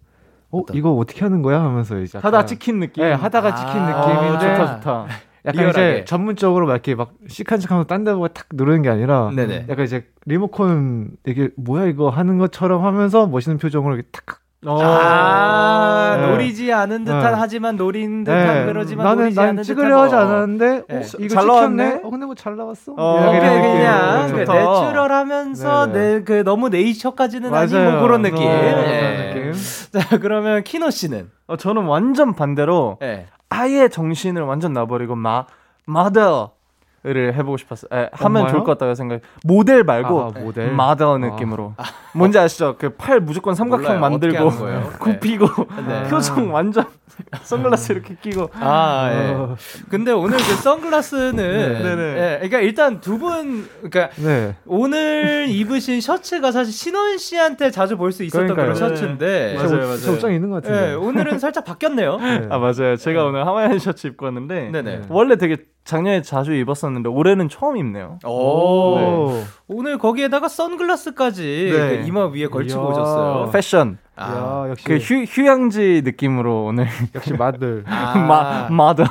[0.50, 0.78] 어, 어떤?
[0.78, 1.60] 이거 어떻게 하는 거야?
[1.62, 3.04] 하면서 이제 하다 찍힌 느낌.
[3.04, 5.08] 네, 하다가 찍힌 아, 느낌인데 좋다 좋다.
[5.46, 5.92] 약간 리얼하게.
[5.98, 9.66] 이제 전문적으로 막 이렇게 막 시크한 척하면서 딴 데 보고 탁 누르는 게 아니라 네네.
[9.70, 16.28] 약간 이제 리모컨 이게 뭐야 이거 하는 것처럼 하면서 멋있는 표정으로 이렇게 탁 아, 네.
[16.28, 17.38] 노리지 않은 듯한 네.
[17.38, 18.66] 하지만 노린 듯한 네.
[18.72, 20.22] 그러지만 나는 노리지 난 않은 찍으려 듯한 하지 거.
[20.22, 20.96] 않았는데 네.
[20.96, 21.46] 어, 이거 잘 찍혔네.
[21.48, 22.02] 나왔네?
[22.04, 22.94] 어 근데 뭐 잘 나왔어.
[22.98, 23.40] 어, 느낌.
[23.42, 24.32] 그냥 네.
[24.34, 24.54] 그 좋다.
[24.54, 26.14] 내추럴하면서 네.
[26.20, 28.02] 내그 너무 nature까지는 아니고 맞아요.
[28.02, 28.38] 그런 느낌.
[28.48, 29.32] 어, 예.
[29.34, 30.00] 그런 느낌.
[30.00, 33.26] 자 그러면 키노 씨는 어, 저는 완전 반대로 예.
[33.56, 35.46] 아예 정신을 완전 놔버리고 마
[35.86, 36.53] 마더
[37.06, 37.90] 를 해보고 싶었어요.
[37.94, 38.52] 에, 하면 엄마요?
[38.54, 39.20] 좋을 것 같다고 생각.
[39.44, 40.72] 모델 말고 아, 모델.
[40.72, 41.18] 마더 아.
[41.18, 41.74] 느낌으로.
[42.14, 42.78] 뭔지 아시죠?
[42.78, 44.00] 그 팔 무조건 삼각형 몰라요.
[44.00, 44.52] 만들고?
[45.00, 45.48] 굽히고
[45.86, 46.04] 네.
[46.10, 46.86] 표정 완전
[47.44, 48.50] 선글라스 이렇게 끼고.
[48.54, 49.34] 아, 예.
[49.34, 49.56] 어.
[49.90, 52.02] 근데 오늘 그 선글라스는 네네.
[52.16, 54.56] 예, 그러니까 일단 두 분 그러니까 네.
[54.66, 58.76] 오늘 입으신 셔츠가 사실 신원 씨한테 자주 볼 수 있었던 그런.
[58.76, 59.98] 셔츠인데 맞아요, 맞아요.
[59.98, 60.92] 저 옷장 있는 것 같은데.
[60.92, 62.18] 예, 오늘은 살짝 바뀌었네요.
[62.18, 62.48] 네.
[62.50, 62.96] 아 맞아요.
[62.96, 65.02] 제가 오늘 하와이안 셔츠 입고 왔는데 네네.
[65.10, 68.18] 원래 되게 작년에 자주 입었었는데 올해는 처음 입네요.
[68.26, 68.30] 오.
[68.30, 69.44] 오.
[69.68, 71.78] 오늘 거기에다가 선글라스까지 네.
[72.02, 72.90] 그 이마 위에 걸치고.
[72.90, 73.50] 오셨어요.
[73.52, 73.98] 패션.
[74.16, 74.64] 아.
[74.68, 77.84] 야, 역시 그 휴, 휴양지 느낌으로 오늘 역시 마들.
[77.88, 78.16] 아.
[78.16, 79.04] 마 마더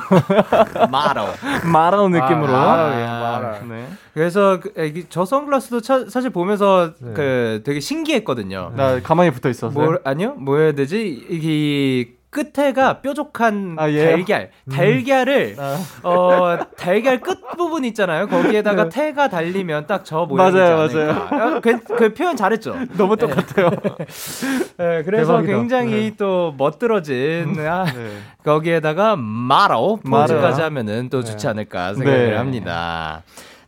[0.89, 1.25] 마로.
[1.71, 2.55] 마라오 느낌으로.
[2.55, 3.59] 아, 예, 아.
[3.69, 3.87] 네.
[4.13, 7.13] 그래서 그, 에, 저 선글라스도 차- 사실 보면서 네.
[7.13, 8.71] 그 되게 신기했거든요.
[8.75, 9.73] 나 가만히 붙어 있었어요.
[9.91, 10.33] 뭐 아니요?
[10.37, 11.25] 뭐 해야 되지?
[11.29, 14.05] 이게 끝에가 뾰족한 아, 예.
[14.11, 15.77] 달걀, 달걀을 아.
[16.03, 18.27] 어 달걀 끝 부분 있잖아요.
[18.27, 18.89] 거기에다가 네.
[18.89, 21.59] 태가 달리면 딱 저 모양이지 맞아요, 않을까.
[21.61, 22.75] 그, 그 표현 잘했죠.
[22.97, 23.69] 너무 똑같아요.
[24.77, 25.57] 네, 그래서 대박이다.
[25.57, 28.17] 굉장히 또 멋들어진 아, 네.
[28.43, 30.23] 거기에다가 마로 마로.
[30.27, 31.49] 포즈까지 하면은 또 좋지 네.
[31.49, 32.35] 않을까 생각을 네.
[32.35, 33.21] 합니다.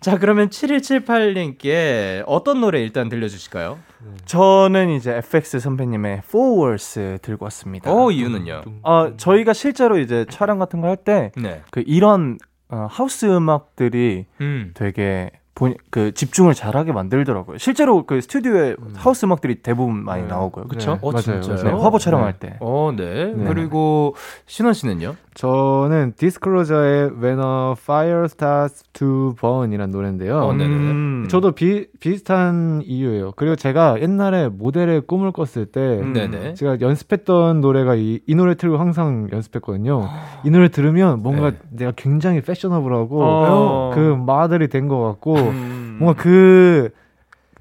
[0.06, 3.80] 자, 그러면 7178님께 어떤 노래 일단 들려주실까요?
[4.26, 7.92] 저는 이제 FX 선배님의 Four Words 들고 왔습니다.
[7.92, 8.62] 어, 이유는요?
[8.84, 11.64] 어, 저희가 실제로 이제 촬영 같은 거 할 때그 네.
[11.88, 12.38] 이런
[12.70, 14.74] 어, 하우스 음악들이 음.
[14.76, 17.58] 되게 본, 그 집중을 잘하게 만들더라고요.
[17.58, 20.28] 실제로 그 스튜디오에 하우스 음악들이 대부분 많이 네.
[20.28, 20.66] 나오고요.
[20.66, 20.92] 그렇죠?
[20.96, 21.42] 네, 어, 맞아요.
[21.42, 21.56] 진짜요?
[21.56, 21.78] 네, 맞아요.
[21.82, 22.58] 화보 촬영할 때.
[22.60, 23.34] 어, 네.
[23.34, 23.46] 네.
[23.48, 24.16] 그리고
[24.48, 25.16] 신원 씨는요?
[25.34, 30.38] 저는 디스클로저의 When a Fire Starts to Burn이라는 노래인데요.
[30.40, 30.52] 어.
[30.52, 31.28] 음.
[31.30, 33.34] 저도 비, 비슷한 이유예요.
[33.36, 36.14] 그리고 제가 옛날에 모델의 꿈을 꿨을 때 음.
[36.14, 36.54] 네네.
[36.54, 40.08] 제가 연습했던 노래가 이, 이 노래 틀고 항상 연습했거든요.
[40.46, 41.58] 이 노래 들으면 뭔가 네.
[41.72, 43.92] 내가 굉장히 패셔너블하고 어.
[43.94, 45.96] 그 모델이 된 것 같고 음.
[46.00, 46.90] 뭔가 그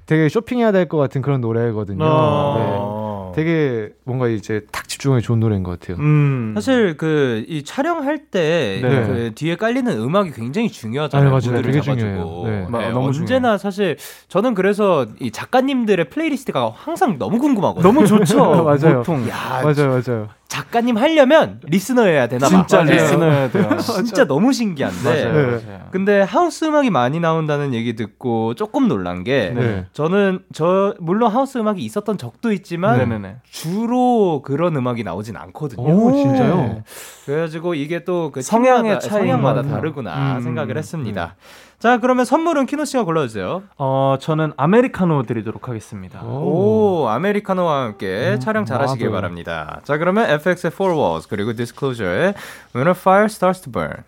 [0.05, 2.03] 되게 쇼핑해야 될 것 같은 그런 노래거든요.
[2.03, 3.31] 어.
[3.35, 3.35] 네.
[3.35, 5.97] 되게 뭔가 이제 탁 집중하기 좋은 노래인 것 같아요.
[5.97, 6.53] 음.
[6.55, 8.89] 사실 그 이 촬영할 때 네.
[9.07, 11.27] 그 뒤에 깔리는 음악이 굉장히 중요하잖아요.
[11.27, 11.57] 아, 맞아요.
[11.57, 11.81] 무드를 되게.
[11.81, 12.41] 중요해요.
[12.45, 12.65] 네.
[12.69, 13.97] 마- 너무 언제나 사실
[14.29, 17.83] 저는 그래서 이 작가님들의 playlist가 항상 너무 궁금하거든요.
[17.91, 18.37] 너무 좋죠.
[18.63, 18.99] 맞아요.
[18.99, 19.27] 보통.
[19.27, 20.27] 야, 맞아요, 맞아요.
[20.47, 22.65] 작가님 하려면 listener여야 되나 봐.
[22.65, 22.91] 진짜 맞아요.
[22.91, 23.77] listener야 돼요.
[23.79, 25.03] 진짜 너무 신기한데.
[25.03, 25.33] 맞아요.
[25.33, 25.45] 네.
[25.67, 25.87] 맞아요.
[25.91, 29.85] 근데 하우스 음악이 많이 나온다는 얘기 듣고 조금 놀란 게 네.
[29.93, 33.37] 저는 저 물론 하우스 음악이 있었던 적도 있지만 네네네.
[33.49, 35.81] 주로 그런 음악이 나오진 않거든요.
[35.83, 36.83] 오, 진짜요?
[37.25, 39.21] 그래가지고 이게 또그 성향의 차이.
[39.21, 39.71] 성향마다 음.
[39.71, 40.41] 다르구나 음.
[40.41, 41.35] 생각을 했습니다.
[41.79, 43.63] 자 그러면 선물은 키노 씨가 골라주세요.
[43.77, 46.21] 어, 저는 아메리카노 드리도록 하겠습니다.
[46.23, 47.03] 오.
[47.03, 49.15] 오, 아메리카노와 함께 음, 촬영 잘하시길 맞아요.
[49.21, 49.81] 바랍니다.
[49.83, 52.33] 자 그러면 FX의 Four Walls 그리고 Disclosure의
[52.73, 54.03] When a Fire Starts to Burn.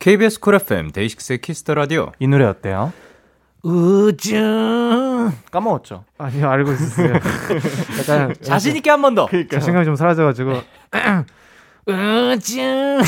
[0.00, 2.12] KBS 쿨 FM 데이식스의 키스 더 라디오.
[2.18, 2.92] 이 노래 어때요?
[3.62, 4.34] 우주
[5.50, 6.04] 까먹었죠?
[6.18, 7.14] 아니요, 알고 있었어요.
[8.00, 9.26] 약간 자신 있게 한 번 더.
[9.50, 10.52] 자신감이 좀 사라져가지고
[11.86, 12.60] 우주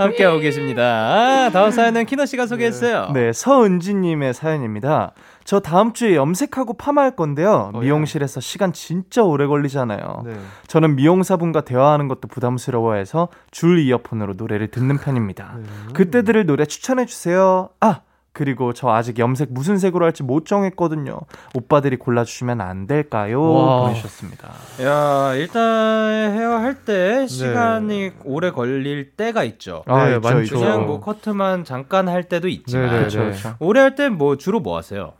[0.00, 0.82] 함께 하고 계십니다.
[0.82, 3.10] 아, 다음 사연은 키노 씨가 소개했어요.
[3.12, 5.12] 네, 서은지님의 사연입니다.
[5.44, 7.70] 저 다음 주에 염색하고 파마할 건데요.
[7.74, 10.22] 어, 미용실에서 시간 진짜 오래 걸리잖아요.
[10.24, 10.32] 네.
[10.66, 15.56] 저는 미용사분과 대화하는 것도 부담스러워해서 줄 이어폰으로 노래를 듣는 편입니다.
[15.58, 15.64] 네.
[15.92, 17.68] 그때 들을 노래 추천해 주세요.
[17.80, 18.00] 아
[18.40, 21.18] 그리고 저 아직 염색 무슨 색으로 할지 못 정했거든요.
[21.54, 23.42] 오빠들이 골라주시면 안 될까요?
[23.52, 23.80] 와.
[23.82, 24.48] 보내주셨습니다.
[24.82, 29.82] 야, 일단 헤어 할 때 시간이 오래 걸릴 때가 있죠.
[29.86, 30.40] 아, 네, 네, 있죠, 많죠.
[30.44, 30.58] 있죠.
[30.58, 33.24] 그냥 뭐 커트만 잠깐 할 때도 있지만 네, 네, 그렇죠, 네.
[33.26, 33.56] 그렇죠.
[33.58, 35.12] 오래 할 때 뭐 주로 뭐 하세요?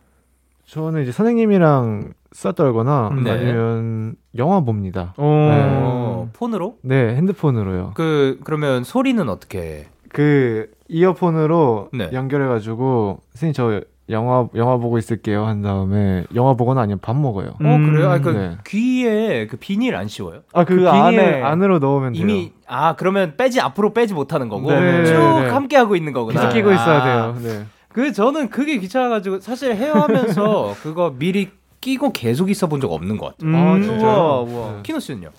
[0.65, 3.31] 저는 이제 선생님이랑 수다 떨거나 네.
[3.33, 5.13] 아니면 영화 봅니다.
[5.19, 5.25] 오.
[5.27, 6.77] 어, 폰으로?
[6.81, 7.93] 네, 핸드폰으로요.
[7.97, 9.89] 그 그러면 소리는 어떻게?
[10.11, 10.13] 해?
[10.13, 12.11] 그 이어폰으로 네.
[12.13, 17.51] 연결해가지고 선생님 저 영화 영화 보고 있을게요 한 다음에 영화 보거나 아니면 밥 먹어요.
[17.51, 18.11] 어 그래요?
[18.11, 18.57] 아, 그 네.
[18.67, 20.41] 귀에 그 비닐 안 씌워요?
[20.53, 22.23] 아, 그, 그 비닐 안에 안으로 넣으면 돼요.
[22.23, 25.49] 이미 아 그러면 빼지 앞으로 빼지 못하는 거고 네, 쭉 네, 네.
[25.51, 26.41] 함께 하고 있는 거구나.
[26.41, 27.37] 계속 끼고 있어야 아, 돼요.
[27.43, 27.65] 네.
[27.89, 33.51] 그 저는 그게 귀찮아가지고 사실 헤어하면서 그거 미리 끼고 계속 있어본 적 없는 것 같아요.
[33.51, 34.11] 음, 아, 진짜요?
[34.11, 34.73] 우와, 우와.
[34.73, 34.79] 네.
[34.83, 35.31] 키노 씨는요?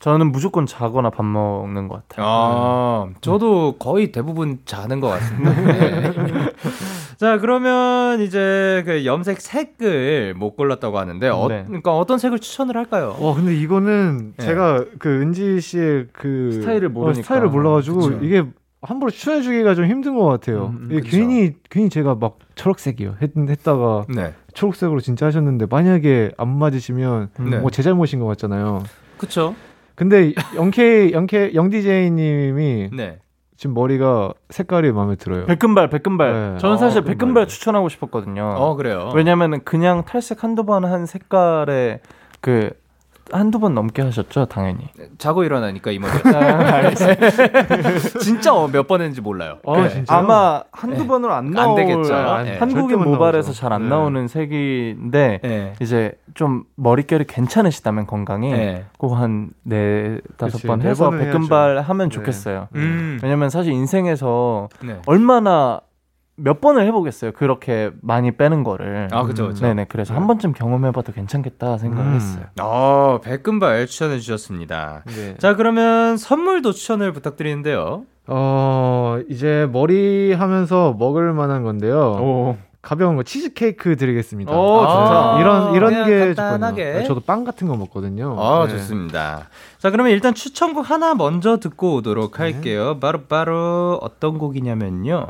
[0.00, 2.26] 저는 무조건 자거나 밥 먹는 것 같아요.
[2.26, 5.52] 아, 저도 거의 대부분 자는 것 같습니다.
[5.60, 6.12] 네.
[7.18, 11.64] 자, 그러면 이제 그 염색 색을 못 골랐다고 하는데, 어, 네.
[11.66, 13.14] 그러니까 어떤 색을 추천을 할까요?
[13.20, 14.44] 와 근데 이거는 네.
[14.46, 17.22] 제가 그 은지 씨의 그 스타일을 어, 모르니까.
[17.22, 18.18] 스타일을 몰라가지고 그쵸.
[18.22, 18.42] 이게
[18.80, 20.74] 함부로 추천해주기가 좀 힘든 것 같아요.
[20.80, 21.18] 음, 이게 그쵸.
[21.18, 24.32] 괜히 괜히 제가 막 초록색이요 했, 했다가 네.
[24.54, 27.58] 초록색으로 진짜 하셨는데 만약에 안 맞으시면 네.
[27.58, 28.82] 뭐제 잘못인 것 같잖아요.
[29.18, 29.54] 그쵸?
[30.00, 33.18] 근데 영케 영케 영디제이님이 네.
[33.58, 35.44] 지금 머리가 색깔이 마음에 들어요.
[35.44, 36.32] 백금발, 백금발.
[36.54, 36.58] 네.
[36.58, 37.46] 저는 사실 어, 백금발.
[37.46, 38.54] 추천하고 싶었거든요.
[38.56, 39.12] 어, 그래요.
[39.14, 42.00] 왜냐면은 그냥 탈색 한두 번 한 색깔에
[42.40, 42.70] 그
[43.32, 44.88] 한두 번 넘게 하셨죠, 당연히.
[45.18, 46.10] 자고 일어나니까 이 머리.
[46.34, 46.90] 아,
[48.20, 49.58] 진짜 어, 몇번 했는지 몰라요.
[49.66, 50.04] 아, 네.
[50.08, 52.14] 아마 한두 번으로 안 되겠죠.
[52.14, 52.58] 안- 네.
[52.58, 53.52] 한국인 모발에서 나오죠.
[53.60, 53.88] 잘안 네.
[53.88, 55.72] 나오는 색인데 네.
[55.80, 58.84] 이제 좀 머릿결이 괜찮으시다면 건강이 네.
[58.98, 61.88] 꼭한 네 다섯 번네 해서 백금발 해야죠.
[61.88, 62.14] 하면 네.
[62.14, 62.68] 좋겠어요.
[62.74, 63.18] 음.
[63.22, 65.00] 왜냐면 사실 인생에서 네.
[65.06, 65.80] 얼마나
[66.42, 67.32] 몇 번을 해보겠어요.
[67.32, 69.08] 그렇게 많이 빼는 거를.
[69.12, 69.64] 아, 그죠, 그죠.
[69.64, 69.86] 네네.
[69.88, 72.14] 그래서 한 번쯤 경험해봐도 괜찮겠다 생각을 음.
[72.14, 72.44] 했어요.
[72.60, 75.02] 어, 백금발 추천해 주셨습니다.
[75.06, 75.36] 네.
[75.38, 78.04] 자, 그러면 선물도 추천을 부탁드리는데요.
[78.32, 81.98] 어 이제 머리 하면서 먹을 만한 건데요.
[81.98, 82.56] 오.
[82.82, 84.52] 가벼운 거 치즈 케이크 드리겠습니다.
[84.52, 85.34] 오, 좋다.
[85.36, 86.84] 아, 이런 이런 게 간단하게.
[86.84, 87.08] 좋거든요.
[87.08, 88.36] 저도 빵 같은 거 먹거든요.
[88.38, 88.72] 아, 네.
[88.72, 89.48] 좋습니다.
[89.78, 92.98] 자, 그러면 일단 추천곡 하나 먼저 듣고 오도록 할게요.
[92.98, 95.26] 바로 바로 어떤 곡이냐면요.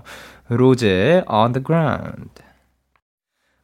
[0.50, 2.30] 로제 On the Ground.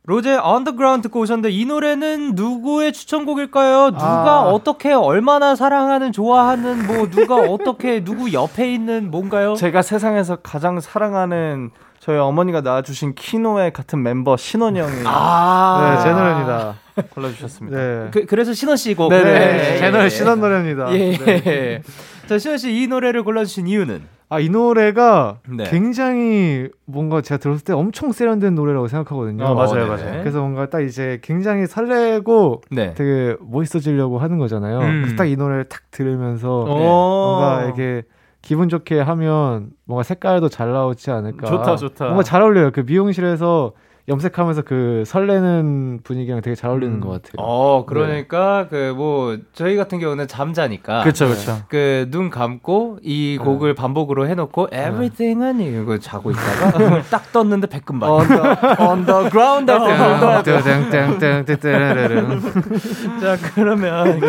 [0.05, 3.91] 로제 On the Ground 듣고 오셨는데 이 노래는 누구의 추천곡일까요?
[3.91, 4.41] 누가 아.
[4.43, 9.57] 어떻게 얼마나 사랑하는 좋아하는 뭐 누가 어떻게 누구 옆에 있는 뭔가요?
[9.57, 16.13] 제가 세상에서 가장 사랑하는 저희 어머니가 낳아주신 키노의 같은 멤버 신원 형이 아, 네, 제
[16.13, 16.75] 노래입니다.
[17.11, 17.77] 골라주셨습니다.
[17.77, 18.09] 네.
[18.13, 19.09] 그, 그래서 신원 씨 곡.
[19.09, 20.93] 네, 네, 네, 제 노래 신원 노래입니다.
[20.97, 21.17] 예.
[21.17, 21.83] 네.
[22.29, 24.03] 자, 신원 씨 이 노래를 골라주신 이유는?
[24.29, 25.65] 아, 이 노래가 네.
[25.71, 29.45] 굉장히 뭔가 제가 들었을 때 엄청 세련된 노래라고 생각하거든요.
[29.45, 29.89] 어, 맞아요, 네네.
[29.89, 30.21] 맞아요.
[30.21, 32.93] 그래서 뭔가 딱 이제 굉장히 설레고 네.
[32.95, 34.81] 되게 멋있어지려고 하는 거잖아요.
[34.81, 35.03] 음.
[35.03, 36.67] 그래서 딱 이 노래를 탁 들으면서 오.
[36.67, 38.03] 뭔가 이렇게
[38.43, 41.47] 기분 좋게 하면 뭔가 색깔도 잘 나오지 않을까.
[41.47, 42.05] 좋다, 좋다.
[42.07, 42.71] 뭔가 잘 어울려요.
[42.73, 43.73] 그 미용실에서
[44.09, 47.01] 염색하면서 그 설레는 분위기랑 되게 잘 어울리는 음.
[47.01, 47.33] 것 같아요.
[47.39, 51.59] 어, 그러니까 그뭐 저희 같은 경우는 잠자니까 그렇죠, 그렇죠.
[51.69, 58.09] 그 눈 감고 이 곡을 반복으로 해놓고 Everything은 이거 자고 있다가 눈을 딱 떴는데 백금발.
[58.09, 58.41] On the,
[58.81, 59.71] on the ground.
[59.73, 61.57] 아, 땡땡땡땡땡땡
[63.21, 64.21] 자 그러면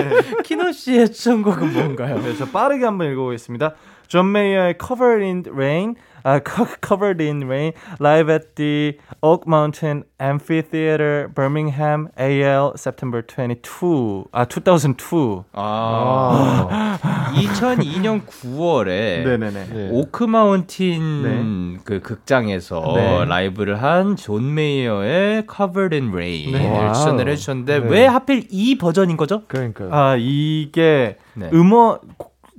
[0.43, 2.19] 키노 씨의 추천곡은 뭔가요?
[2.19, 3.73] 네, 저 빠르게 한번 읽어보겠습니다.
[4.07, 5.95] 존 메이어의 Covered in Rain,
[6.27, 14.25] 아, Co- Covered in Rain, live at the Oak Mountain Amphitheater, Birmingham, AL, September 22,
[14.33, 15.45] 아, 2002.
[15.53, 19.65] 아, 2002년 9월에 네네네.
[19.69, 19.89] 네.
[19.93, 23.23] 오크 마운틴 그 극장에서 네.
[23.25, 26.93] 라이브를 한 존 메이어의 Covered in Rain을 네.
[26.93, 27.87] 추천을 해 주셨는데 네.
[27.89, 29.43] 왜 하필 이 버전인 거죠?
[29.47, 29.93] 그러니까요.
[29.93, 31.49] 아, 이게 네.
[31.53, 31.99] 음원,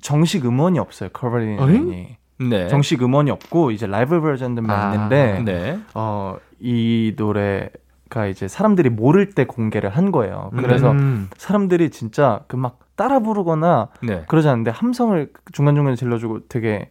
[0.00, 1.10] 정식 음원이 없어요.
[1.18, 1.58] Covered in?
[1.60, 2.16] Rain이.
[2.38, 2.68] 네.
[2.68, 5.78] 정식 음원이 없고, 이제 라이브 버전들만 아, 있는데, 네.
[5.94, 7.70] 어, 이 노래
[8.08, 10.50] 가 이제 사람들이 모를 때 공개를 한 거예요.
[10.56, 11.28] 그래서 음.
[11.36, 14.24] 사람들이 진짜 그 막 따라 부르거나 네.
[14.26, 16.90] 그러지 않는데 함성을 중간중간에 질러주고 되게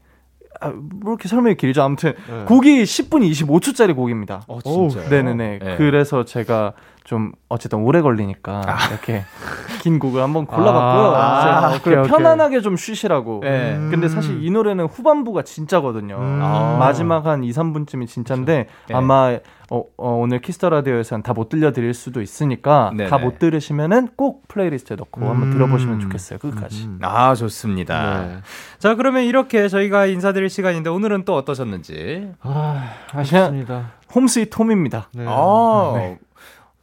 [0.62, 1.82] 아, 뭐 이렇게 설명이 길죠.
[1.84, 2.46] 아무튼 네.
[2.46, 4.44] 곡이 10분 25초짜리 곡입니다.
[4.48, 5.10] 어, 진짜요?
[5.10, 5.60] 네네네.
[5.60, 5.76] 네.
[5.78, 6.74] 그래서 제가
[7.08, 9.24] 좀 어쨌든 오래 걸리니까 이렇게
[9.80, 11.16] 긴 곡을 한번 골라봤고요.
[11.16, 12.12] 아, 오케이, 그리고 오케이.
[12.12, 13.40] 편안하게 좀 쉬시라고.
[13.44, 13.78] 네.
[13.78, 13.88] 음.
[13.90, 16.18] 근데 사실 이 노래는 후반부가 진짜거든요.
[16.18, 16.40] 음.
[16.44, 16.76] 아.
[16.78, 18.94] 마지막 한 2, 3분쯤이 진짜인데 네.
[18.94, 19.38] 아마
[19.70, 22.92] 어, 어, 오늘 키스 더 라디오에서는 다 못 들려드릴 수도 있으니까.
[23.10, 25.54] 다 못 들으시면은 꼭 playlist에 넣고 한번 음.
[25.54, 26.40] 들어보시면 좋겠어요.
[26.40, 26.88] 끝까지.
[26.88, 27.00] 음.
[27.04, 28.22] 아, 좋습니다.
[28.26, 28.38] 네.
[28.80, 32.32] 자, 그러면 이렇게 저희가 인사드릴 시간인데 오늘은 또 어떠셨는지?
[32.42, 33.92] 아, 아쉽습니다.
[34.14, 35.08] Home sweet home입니다.
[35.14, 35.24] 네.
[35.26, 36.16] 아,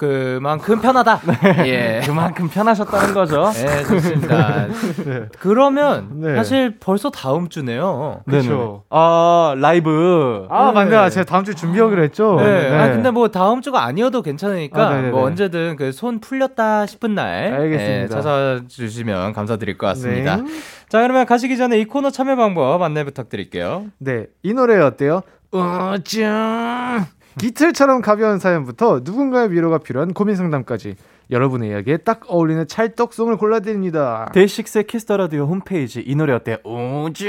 [0.05, 1.21] 그만큼 편하다.
[1.67, 2.01] 예.
[2.05, 3.51] 그만큼 편하셨다는 거죠.
[3.53, 4.67] 네, 좋습니다.
[5.05, 5.23] 네.
[5.38, 6.37] 그러면 네.
[6.37, 8.21] 사실 벌써 다음 주네요.
[8.27, 8.49] 네네.
[8.90, 10.47] 아 라이브.
[10.51, 10.73] 아, 네.
[10.73, 11.09] 맞네요.
[11.11, 12.37] 제가 다음 주에 준비하기로 했죠.
[12.40, 12.71] 네.
[12.79, 15.01] 아, 근데 뭐 다음 주가 아니어도 괜찮으니까 아.
[15.11, 18.03] 뭐 언제든 그 손 풀렸다 싶은 날 알겠습니다.
[18.03, 20.37] 예, 찾아주시면 감사드릴 것 같습니다.
[20.37, 20.43] 네.
[20.88, 23.87] 자, 그러면 가시기 전에 이 코너 참여 방법 안내 부탁드릴게요.
[23.99, 25.23] 네, 이 노래 어때요?
[25.53, 27.07] 어짱
[27.38, 30.97] 깃털처럼 가벼운 사연부터 누군가의 위로가 필요한 고민 상담까지
[31.31, 34.31] 여러분의 이야기에 딱 어울리는 찰떡송을 골라드립니다.
[34.33, 36.59] 데이식스의 키스 더 라디오 홈페이지 이 노래 어때?
[36.64, 37.24] 우주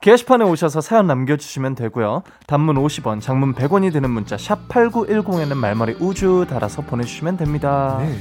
[0.00, 2.22] 게시판에 오셔서 사연 남겨주시면 되고요.
[2.46, 7.98] 단문 50원, 장문 100원이 드는 문자 샵 #8910에는 말머리 우주 달아서 보내주시면 됩니다.
[8.00, 8.14] 네.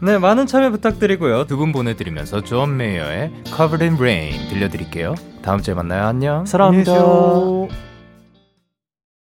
[0.00, 1.46] 네, 많은 참여 부탁드리고요.
[1.46, 5.14] 두 분 보내드리면서 존 메이어의 Covered in Rain 들려드릴게요.
[5.42, 6.06] 다음 주에 만나요.
[6.06, 6.44] 안녕.
[6.46, 6.92] 사랑합니다.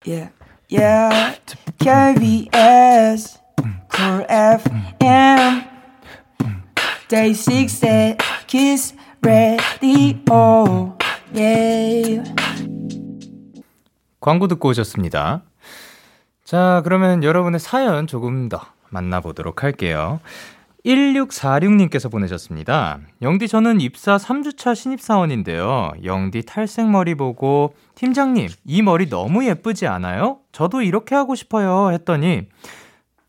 [0.05, 0.31] Yeah,
[0.73, 1.35] yeah.
[1.77, 3.37] KBS,
[3.93, 5.63] Cool FM,
[7.09, 10.97] Day 6 at Kiss Radio.
[11.33, 12.23] Yeah.
[14.19, 15.43] 광고 듣고 오셨습니다.
[16.43, 20.19] 자, 그러면 여러분의 사연 조금 더 만나보도록 할게요.
[20.85, 22.99] 1646님께서 보내셨습니다.
[23.21, 25.91] 영디, 저는 입사 3주차 신입사원인데요.
[26.03, 30.39] 영디 탈색머리 보고, 팀장님, 이 머리 너무 예쁘지 않아요?
[30.51, 31.91] 저도 이렇게 하고 싶어요.
[31.93, 32.47] 했더니,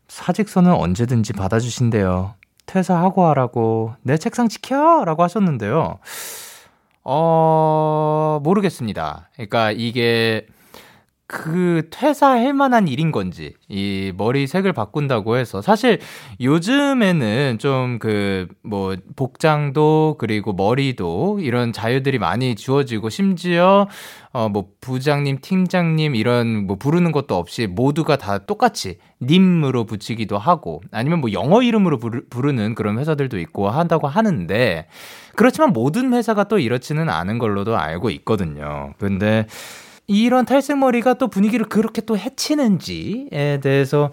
[0.09, 2.35] 사직서는 언제든지 받아주신대요.
[2.65, 5.05] 퇴사하고 하라고, 내 책상 지켜!
[5.05, 5.99] 라고 하셨는데요.
[7.03, 9.29] 어, 모르겠습니다.
[9.35, 10.47] 그러니까 이게,
[11.27, 15.99] 그 퇴사할 만한 일인 건지 이 머리 색을 바꾼다고 해서 사실
[16.39, 23.87] 요즘에는 좀 그 뭐 복장도 그리고 머리도 이런 자유들이 많이 주어지고 심지어
[24.33, 30.81] 어 뭐 부장님 팀장님 이런 뭐 부르는 것도 없이 모두가 다 똑같이 님으로 붙이기도 하고
[30.91, 34.87] 아니면 뭐 영어 이름으로 부르, 부르는 그런 회사들도 있고 한다고 하는데
[35.35, 38.93] 그렇지만 모든 회사가 또 이렇지는 않은 걸로도 알고 있거든요.
[38.99, 39.47] 근데
[40.07, 44.11] 이런 탈색머리가 또 분위기를 그렇게 또 해치는지에 대해서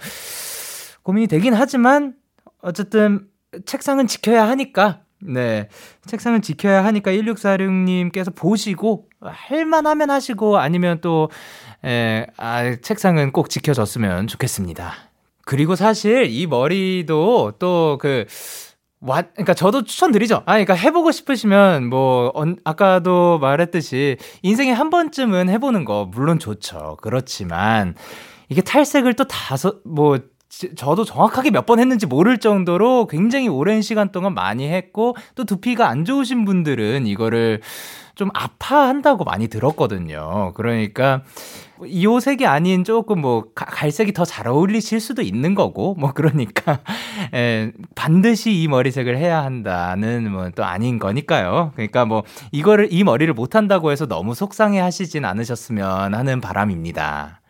[1.02, 2.14] 고민이 되긴 하지만
[2.60, 3.26] 어쨌든
[3.66, 5.68] 책상은 지켜야 하니까 네.
[6.06, 11.30] 책상은 지켜야 하니까 1646님께서 보시고 할만하면 하시고 아니면 또
[11.84, 14.92] 에, 아, 책상은 꼭 지켜줬으면 좋겠습니다.
[15.44, 18.26] 그리고 사실 이 머리도 또 그
[19.04, 20.36] 와, 그러니까 저도 추천드리죠.
[20.46, 26.96] 아, 그러니까 해보고 싶으시면 뭐 언, 아까도 말했듯이 인생에 한 번쯤은 해보는 거 물론 좋죠.
[27.00, 27.94] 그렇지만
[28.48, 30.18] 이게 탈색을 또 다섯 뭐
[30.76, 35.88] 저도 정확하게 몇 번 했는지 모를 정도로 굉장히 오랜 시간 동안 많이 했고 또 두피가
[35.88, 37.60] 안 좋으신 분들은 이거를
[38.14, 40.52] 좀 아파한다고 많이 들었거든요.
[40.54, 41.22] 그러니까
[41.84, 46.78] 이 색이 아닌 조금 뭐 갈색이 더 잘 어울리실 수도 있는 거고 뭐 그러니까
[47.34, 51.72] 에, 반드시 이 머리색을 해야 한다는 뭐 또 아닌 거니까요.
[51.74, 57.40] 그러니까 뭐 이거를 이 머리를 못 한다고 해서 너무 속상해 하시진 않으셨으면 하는 바람입니다.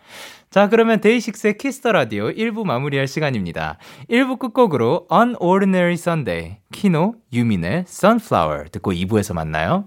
[0.51, 3.79] 자, 그러면 데이식스의 키스 더 라디오 1부 마무리할 시간입니다.
[4.11, 9.87] 1부 끝곡으로 Unordinary Sunday, 키노, 유민의 Sunflower 듣고 2부에서 만나요.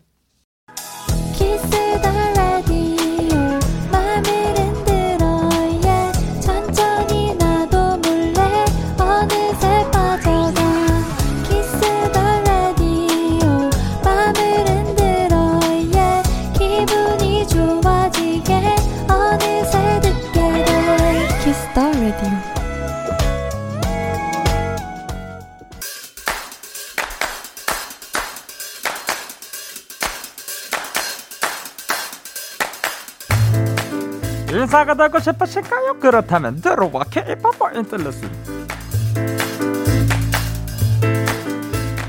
[34.85, 35.99] 되고 싶으실까요?
[35.99, 38.29] 그렇다면 들어와 K-pop 포인트 레슨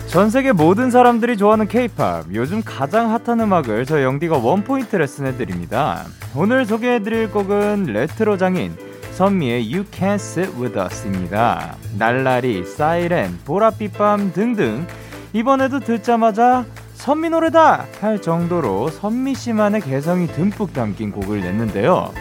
[0.07, 6.05] 전 세계 모든 사람들이 좋아하는 K-pop 요즘 가장 핫한 음악을 저 영디가 원포인트 레슨해드립니다
[6.35, 8.77] 오늘 소개해드릴 곡은 레트로 장인
[9.13, 14.87] 선미의 You Can't Sit With Us입니다 날라리, 사이렌, 보랏빛 밤 등등
[15.33, 22.13] 이번에도 듣자마자 선미 노래다 할 정도로 선미 씨만의 개성이 듬뿍 담긴 곡을 냈는데요.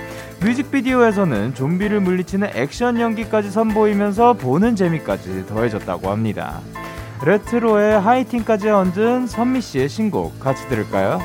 [0.44, 6.62] 뮤직비디오에서는 좀비를 물리치는 액션 연기까지 선보이면서 보는 재미까지 더해졌다고 합니다.
[7.24, 11.20] 레트로의 하이틴까지 얹은 선미 씨의 신곡 같이 들을까요?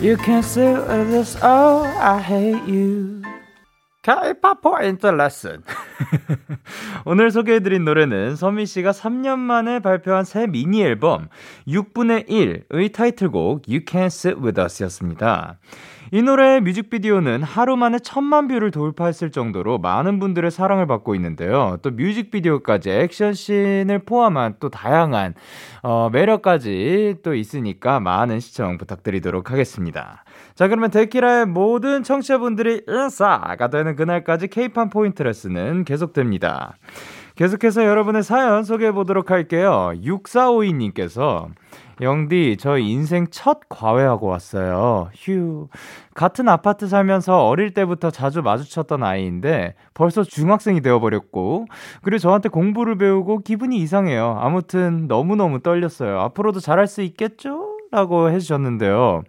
[0.00, 0.74] You can say
[1.10, 3.22] this, oh I hate you.
[4.02, 5.62] K-pop 포인트 레슨.
[7.06, 11.28] 오늘 소개해드린 노래는 서미 씨가 3년 만에 발표한 새 미니 앨범
[11.66, 15.58] 6분의 1의 타이틀곡 You Can't Sit With Us 였습니다.
[16.14, 21.78] 이 노래의 뮤직비디오는 하루 만에 천만 뷰를 돌파했을 정도로 많은 분들의 사랑을 받고 있는데요.
[21.82, 25.34] 또 뮤직비디오까지 액션씬을 포함한 또 다양한
[25.82, 30.22] 어, 매력까지 또 있으니까 많은 시청 부탁드리도록 하겠습니다.
[30.54, 36.76] 자, 그러면 데키라의 모든 청취자분들이 인싸가 되는 그날까지 케이판 포인트 레슨은 계속됩니다.
[37.34, 39.92] 계속해서 여러분의 사연 소개해 보도록 할게요.
[39.96, 41.48] 6452님께서
[42.00, 45.10] 영디, 저 인생 첫 과외하고 왔어요.
[45.14, 45.68] 휴.
[46.14, 51.66] 같은 아파트 살면서 어릴 때부터 자주 마주쳤던 아이인데 벌써 중학생이 되어버렸고,
[52.02, 54.38] 그리고 저한테 공부를 배우고 기분이 이상해요.
[54.40, 56.20] 아무튼 너무너무 떨렸어요.
[56.20, 57.76] 앞으로도 잘할 수 있겠죠?
[57.90, 59.22] 라고 해주셨는데요.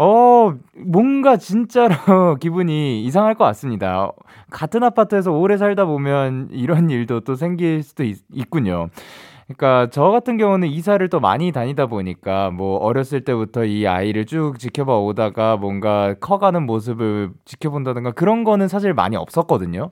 [0.00, 1.96] 어, 뭔가 진짜로
[2.38, 4.12] 기분이 이상할 것 같습니다.
[4.48, 8.90] 같은 아파트에서 오래 살다 보면 이런 일도 또 생길 수도 있, 있군요.
[9.48, 14.58] 그러니까 저 같은 경우는 이사를 또 많이 다니다 보니까 뭐 어렸을 때부터 이 아이를 쭉
[14.58, 19.90] 지켜봐 오다가 뭔가 커가는 모습을 지켜본다든가 그런 거는 사실 많이 없었거든요.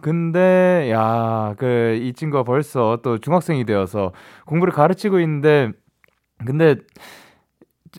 [0.00, 4.12] 근데 야, 그 이 친구가 벌써 또 중학생이 되어서
[4.46, 5.70] 공부를 가르치고 있는데
[6.46, 6.76] 근데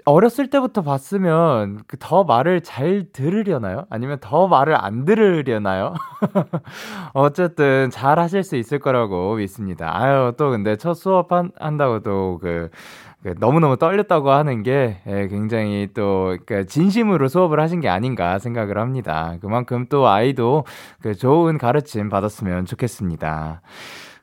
[0.05, 3.85] 어렸을 때부터 봤으면 그더 말을 잘 들으려나요?
[3.89, 5.93] 아니면 더 말을 안 들으려나요?
[7.13, 9.95] 어쨌든 잘 하실 수 있을 거라고 믿습니다.
[9.95, 12.69] 아유, 또 근데 첫 수업 한, 한다고 또그
[13.21, 19.35] 그 너무너무 떨렸다고 하는 게 예, 굉장히 또그 진심으로 수업을 하신 게 아닌가 생각을 합니다.
[19.41, 20.63] 그만큼 또 아이도
[21.01, 23.61] 그 좋은 가르침 받았으면 좋겠습니다.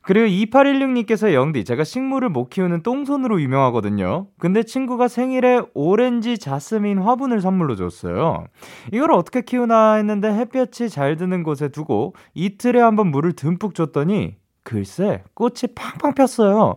[0.07, 4.29] 그리고 2816님께서 영디, 제가 식물을 못 키우는 똥손으로 유명하거든요.
[4.39, 8.45] 근데 친구가 생일에 오렌지 자스민 화분을 선물로 줬어요.
[8.93, 15.25] 이걸 어떻게 키우나 했는데 햇볕이 잘 드는 곳에 두고 이틀에 한번 물을 듬뿍 줬더니 글쎄,
[15.35, 16.77] 꽃이 팡팡 폈어요.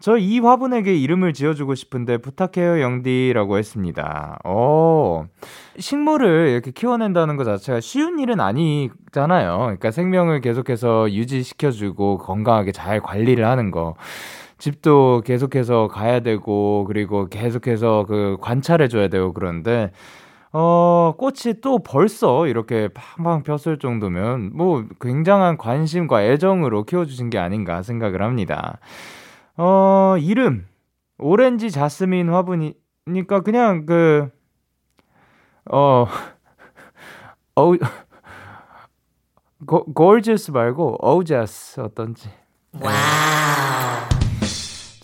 [0.00, 4.38] 저 이 화분에게 이름을 지어주고 싶은데 부탁해요, 영디라고 했습니다.
[4.44, 5.24] 어,
[5.78, 9.58] 식물을 이렇게 키워낸다는 것 자체가 쉬운 일은 아니잖아요.
[9.58, 13.94] 그러니까 생명을 계속해서 유지시켜주고 건강하게 잘 관리를 하는 거.
[14.58, 19.90] 집도 계속해서 가야 되고, 그리고 계속해서 그 관찰해줘야 되고 그런데,
[20.52, 27.82] 어, 꽃이 또 벌써 이렇게 팡팡 폈을 정도면 뭐 굉장한 관심과 애정으로 키워주신 게 아닌가
[27.82, 28.78] 생각을 합니다.
[29.56, 30.66] 어, 이름.
[31.18, 34.28] 오렌지 자스민 화분이니까 그냥 그,
[35.70, 36.06] 어,
[37.56, 37.72] 어,
[39.66, 42.28] 고, gorgeous 말고 ojas 어떤지.
[42.80, 42.94] 와우.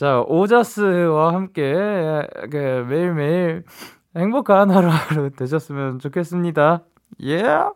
[0.00, 1.74] 자, 오자스와 함께
[2.50, 3.64] 그 매일매일
[4.16, 6.84] 행복한 하루하루 되셨으면 좋겠습니다.
[7.24, 7.42] 예.
[7.42, 7.74] Yeah.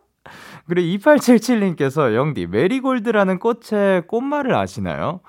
[0.67, 5.21] 그리고 2877님께서 영디 메리골드라는 꽃의 꽃말을 아시나요?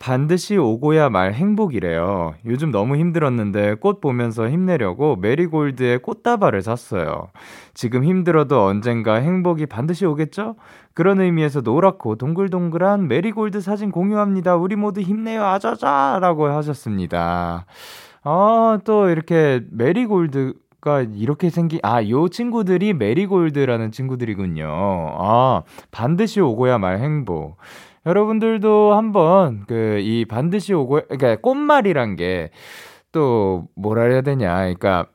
[0.00, 2.32] 반드시 오고야 말 행복이래요.
[2.46, 7.28] 요즘 너무 힘들었는데 꽃 보면서 힘내려고 메리골드의 꽃다발을 샀어요.
[7.74, 10.56] 지금 힘들어도 언젠가 행복이 반드시 오겠죠?
[10.94, 14.56] 그런 의미에서 노랗고 동글동글한 메리골드 사진 공유합니다.
[14.56, 15.44] 우리 모두 힘내요.
[15.44, 16.18] 아자자!
[16.20, 17.66] 라고 하셨습니다.
[18.22, 24.66] 아, 또 이렇게 메리골드 가 이렇게 생기 아 요 친구들이 메리골드라는 친구들이군요.
[24.66, 27.58] 아 반드시 오고야 말 행복.
[28.06, 32.50] 여러분들도 한번 그 이 반드시 오고 그러니까 꽃말이란 게
[33.12, 34.54] 또 뭐라 해야 되냐.
[34.56, 35.06] 그러니까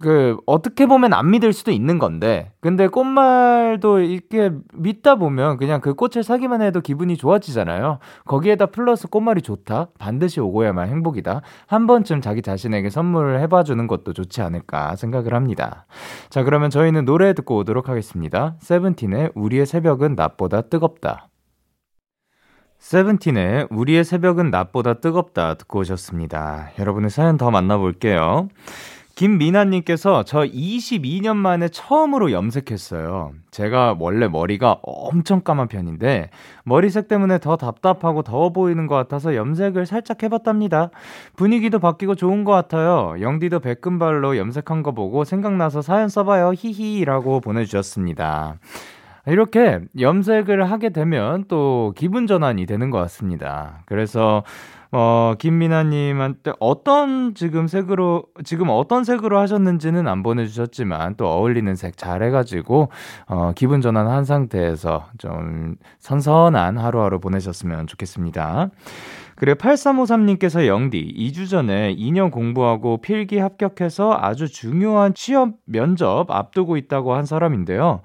[0.00, 5.94] 그 어떻게 보면 안 믿을 수도 있는 건데 근데 꽃말도 이렇게 믿다 보면 그냥 그
[5.94, 8.00] 꽃을 사기만 해도 기분이 좋아지잖아요.
[8.24, 9.88] 거기에다 플러스 꽃말이 좋다.
[9.98, 11.40] 반드시 오고야만 행복이다.
[11.68, 15.86] 한 번쯤 자기 자신에게 선물을 해봐 주는 것도 좋지 않을까 생각을 합니다.
[16.30, 18.56] 자, 그러면 저희는 노래 듣고 오도록 하겠습니다.
[18.58, 21.28] 세븐틴의 우리의 새벽은 낮보다 뜨겁다.
[22.86, 26.70] 세븐틴의 우리의 새벽은 낮보다 뜨겁다 듣고 오셨습니다.
[26.78, 28.46] 여러분의 사연 더 만나볼게요.
[29.16, 33.32] 김미나님께서 저 22년 만에 처음으로 염색했어요.
[33.50, 36.30] 제가 원래 머리가 엄청 까만 편인데
[36.62, 40.90] 머리색 때문에 더 답답하고 더워 보이는 것 같아서 염색을 살짝 해봤답니다.
[41.34, 43.16] 분위기도 바뀌고 좋은 것 같아요.
[43.20, 46.52] 영디도 백금발로 염색한 거 보고 생각나서 사연 써봐요.
[46.54, 48.58] 히히라고 보내주셨습니다.
[49.26, 53.82] 이렇게 염색을 하게 되면 또 기분 전환이 되는 것 같습니다.
[53.86, 54.44] 그래서
[54.92, 62.22] 어, 김미나님한테 어떤 지금 색으로, 지금 어떤 색으로 하셨는지는 안 보내주셨지만 또 어울리는 색 잘
[62.22, 62.88] 해가지고,
[63.26, 68.70] 어, 기분 전환한 상태에서 좀 선선한 하루하루 보내셨으면 좋겠습니다.
[69.34, 77.14] 그리고 8353님께서 영디, 2주 전에 2년 공부하고 필기 합격해서 아주 중요한 취업 면접 앞두고 있다고
[77.14, 78.00] 한 사람인데요.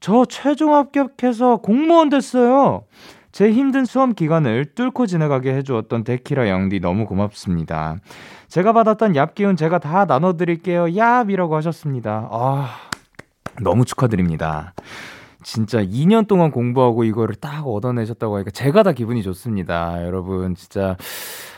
[0.00, 2.84] 저 최종 합격해서 공무원 됐어요.
[3.32, 7.96] 제 힘든 수험 기간을 뚫고 지나가게 해주었던 데키라 영디 너무 고맙습니다.
[8.48, 10.86] 제가 받았던 얍기운 제가 다 나눠드릴게요.
[10.86, 12.28] 얍이라고 하셨습니다.
[12.32, 12.70] 아,
[13.62, 14.72] 너무 축하드립니다.
[15.42, 20.04] 진짜 2년 동안 공부하고 이거를 딱 얻어내셨다고 하니까 제가 다 기분이 좋습니다.
[20.04, 20.96] 여러분, 진짜,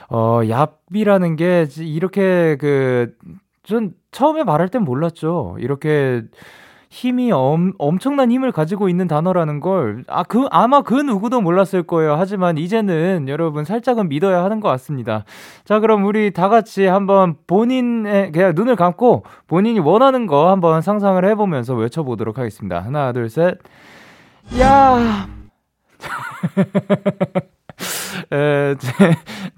[0.09, 3.15] 어, 얍이라는 게 이렇게 그,
[3.63, 5.57] 전 처음에 말할 땐 몰랐죠.
[5.61, 6.23] 이렇게
[6.91, 12.17] 힘이 엄, 엄청난 힘을 가지고 있는 단어라는 걸, 아, 그, 아마 그 누구도 몰랐을 거예요.
[12.17, 15.25] 하지만 이제는 여러분 살짝은 믿어야 하는 것 같습니다.
[15.65, 21.25] 자, 그럼 우리 다 같이 한번 본인의, 그냥 눈을 감고 본인이 원하는 거 한번 상상을
[21.25, 22.81] 해 보면서 외쳐 보도록 하겠습니다.
[22.81, 23.59] 하나, 둘, 셋.
[24.59, 25.29] 야!
[28.33, 28.93] 에, 제,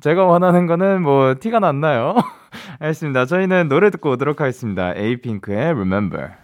[0.00, 2.14] 제가 원하는 거는 뭐 티가 났나요?
[2.78, 3.24] 알겠습니다.
[3.24, 4.92] 저희는 노래 듣고 오도록 하겠습니다.
[4.94, 6.41] 에이핑크의 Remember.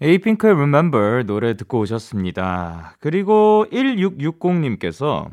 [0.00, 2.96] 에이핑크의 Remember 노래 듣고 오셨습니다.
[3.00, 5.26] 그리고 1660님께서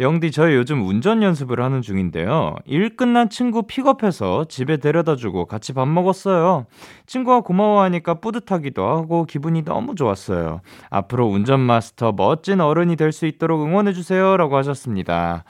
[0.00, 2.56] 영디 저희 요즘 운전 연습을 하는 중인데요.
[2.66, 6.66] 일 끝난 친구 픽업해서 집에 데려다 주고 같이 밥 먹었어요.
[7.06, 10.60] 친구가 고마워하니까 뿌듯하기도 하고 기분이 너무 좋았어요.
[10.90, 15.44] 앞으로 운전 마스터 멋진 어른이 될 수 있도록 응원해 주세요라고 하셨습니다.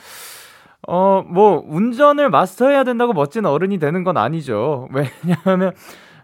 [0.87, 4.89] 어, 뭐 운전을 마스터해야 된다고 멋진 어른이 되는 건 아니죠.
[4.93, 5.73] 왜냐하면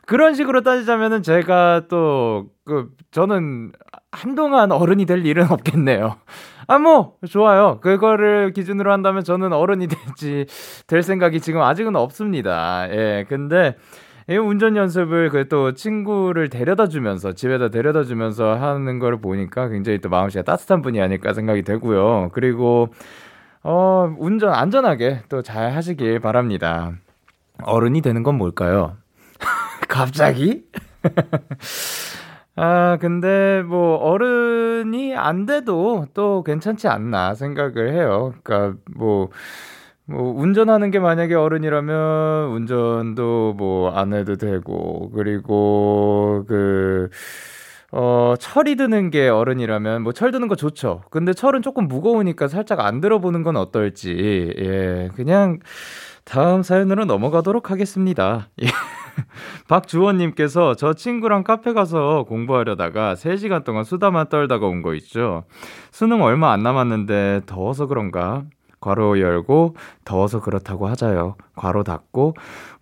[0.06, 3.72] 그런 식으로 따지자면은 제가 또, 그, 저는
[4.12, 6.16] 한동안 어른이 될 일은 없겠네요.
[6.66, 7.78] 아, 뭐, 좋아요.
[7.80, 10.46] 그거를 기준으로 한다면 저는 어른이 될지,
[10.86, 12.86] 될 생각이 지금 아직은 없습니다.
[12.90, 13.76] 예, 근데,
[14.28, 19.98] 이 운전 연습을 그 또 친구를 데려다 주면서, 집에다 데려다 주면서 하는 걸 보니까 굉장히
[19.98, 22.30] 또 마음씨가 따뜻한 분이 아닐까 생각이 되고요.
[22.32, 22.88] 그리고,
[23.62, 26.92] 어, 운전 안전하게 또 잘 하시길 바랍니다.
[27.62, 28.96] 어른이 되는 건 뭘까요?
[29.88, 30.64] 갑자기?
[32.56, 38.32] 아, 근데 뭐 어른이 안 돼도 또 괜찮지 않나 생각을 해요.
[38.44, 39.30] 그러니까 뭐,
[40.06, 47.10] 뭐, 운전하는 게 만약에 어른이라면 운전도 뭐 안 해도 되고, 그리고 그,
[47.92, 51.02] 어, 철이 드는 게 어른이라면 뭐 철 드는 거 좋죠.
[51.10, 54.54] 근데 철은 조금 무거우니까 살짝 안 들어보는 건 어떨지.
[54.58, 55.58] 예, 그냥
[56.24, 58.48] 다음 사연으로 넘어가도록 하겠습니다.
[58.62, 58.66] 예.
[59.68, 65.44] 박주원님께서 저 친구랑 카페 가서 공부하려다가 3시간 동안 수다만 떨다가 온 거 있죠.
[65.92, 68.42] 수능 얼마 안 남았는데 더워서 그런가?
[68.80, 71.36] 괄호 열고 더워서 그렇다고 하자요.
[71.56, 72.34] 괄호 닫고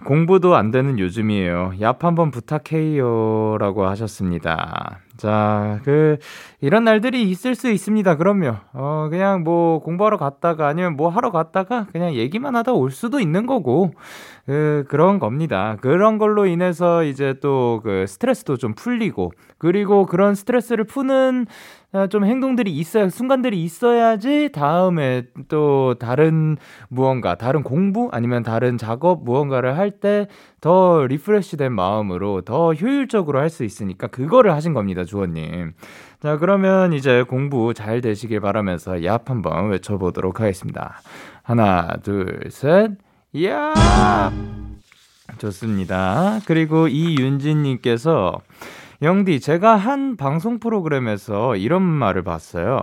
[0.05, 1.75] 공부도 안 되는 요즘이에요.
[1.79, 4.99] 얍 한번 부탁해요라고 하셨습니다.
[5.23, 6.17] 자, 그
[6.61, 8.17] 이런 날들이 있을 수 있습니다.
[8.17, 8.57] 그럼요.
[8.73, 13.47] 어 그냥 뭐 공부하러 갔다가 아니면 뭐 하러 갔다가 그냥 얘기만 하다 올 수도 있는
[13.47, 13.93] 거고
[14.47, 15.77] 그 그런 겁니다.
[15.81, 22.25] 그런 걸로 인해서 이제 또 그 스트레스도 좀 풀리고 그리고 그런 스트레스를 푸는 어, 좀
[22.25, 26.57] 행동들이 있어야 순간들이 있어야지 다음에 또 다른
[26.89, 30.27] 무언가 다른 공부 아니면 다른 작업 무언가를 할 때
[30.61, 35.73] 더 리프레시된 마음으로 더 효율적으로 할 수 있으니까 그거를 하신 겁니다 주원님
[36.23, 41.03] 자 그러면 이제 공부 잘 되시길 바라면서 얍 한번 외쳐보도록 하겠습니다
[41.43, 42.93] 하나 둘셋
[43.45, 44.33] 야!
[45.39, 46.41] 좋습니다.
[46.47, 48.41] 그리고 이윤진님께서
[49.03, 52.81] 영디, 제가 한 방송 프로그램에서 이런 말을 봤어요.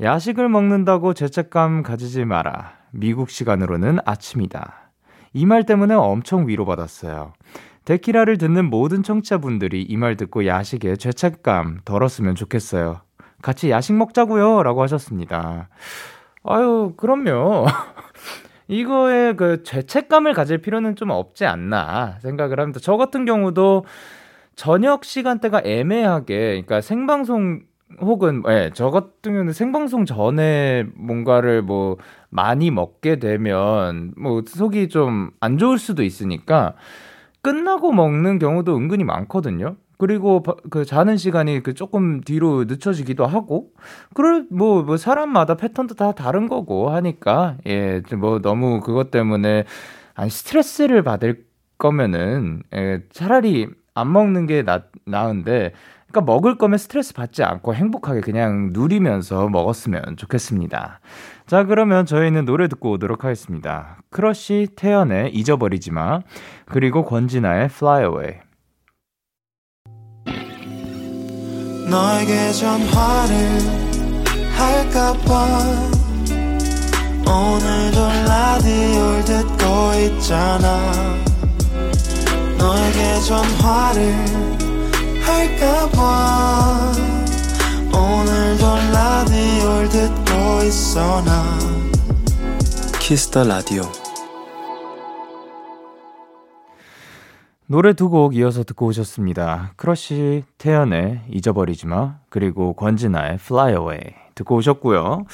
[0.00, 2.72] 야식을 먹는다고 죄책감 가지지 마라.
[2.90, 4.90] 미국 시간으로는 아침이다.
[5.34, 7.32] 이 말 때문에 엄청 위로받았어요.
[7.84, 13.00] 데키라를 듣는 모든 청취자분들이 이 말 듣고 야식에 죄책감 덜었으면 좋겠어요.
[13.42, 14.62] 같이 야식 먹자고요.
[14.62, 15.68] 라고 하셨습니다.
[16.44, 17.66] 아유, 그럼요.
[18.68, 22.80] 이거에 그 죄책감을 가질 필요는 좀 없지 않나 생각을 합니다.
[22.82, 23.84] 저 같은 경우도
[24.56, 27.62] 저녁 시간대가 애매하게, 그러니까 생방송
[28.00, 31.98] 혹은 예, 저 같은 경우는 생방송 전에 뭔가를 뭐
[32.30, 36.74] 많이 먹게 되면 뭐 속이 좀 안 좋을 수도 있으니까
[37.42, 39.76] 끝나고 먹는 경우도 은근히 많거든요.
[39.98, 43.70] 그리고 그 자는 시간이 그 조금 뒤로 늦춰지기도 하고
[44.14, 49.64] 그럴 뭐, 뭐 사람마다 패턴도 다 다른 거고 하니까 예 뭐 너무 그것 때문에
[50.14, 51.44] 아니 스트레스를 받을
[51.78, 55.72] 거면은 예, 차라리 안 먹는 게 나, 나은데
[56.12, 61.00] 그러니까 먹을 거면 스트레스 받지 않고 행복하게 그냥 누리면서 먹었으면 좋겠습니다.
[61.46, 63.98] 자, 그러면 저희는 노래 듣고 오도록 하겠습니다.
[64.10, 66.20] Crush 태연의 잊어버리지 마.
[66.66, 68.40] 그리고 권진아의 Fly Away.
[71.90, 73.36] 너에게 전화를
[74.56, 75.92] 할까봐
[77.26, 81.31] 오늘도 라디오를 듣고 있잖아
[82.62, 84.14] 너에게 전화를
[85.20, 86.92] 할까봐
[87.88, 91.58] 오늘도 라디오를 듣고 있어 나
[93.00, 93.82] Kiss the Radio
[97.66, 99.72] 노래 두 곡 이어서 듣고 오셨습니다.
[99.76, 104.00] Crush 태연의 잊어버리지 마 그리고 권진아의 Fly Away
[104.34, 105.24] 듣고 오셨고요.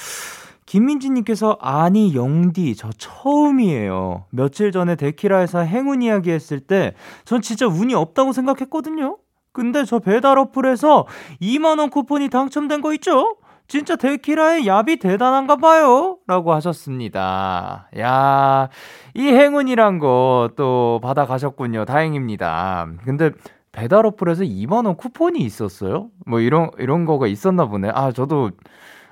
[0.69, 4.27] 김민지님께서 아니 영디 저 처음이에요.
[4.31, 6.93] 며칠 전에 데키라에서 행운 이야기 했을 때
[7.25, 9.16] 전 진짜 운이 없다고 생각했거든요.
[9.53, 11.07] 근데 저 배달 어플에서
[11.41, 13.37] 2만원 쿠폰이 당첨된 거 있죠?
[13.66, 16.19] 진짜 데키라의 얍이 대단한가 봐요.
[16.27, 17.89] 라고 하셨습니다.
[17.99, 18.69] 야,
[19.14, 21.85] 이 행운이란 거 또 받아가셨군요.
[21.87, 22.89] 다행입니다.
[23.05, 23.31] 근데
[23.73, 26.09] 배달 어플에서 2만원 쿠폰이 있었어요?
[26.27, 27.91] 뭐 이런, 이런 거가 있었나 보네.
[27.95, 28.51] 아, 저도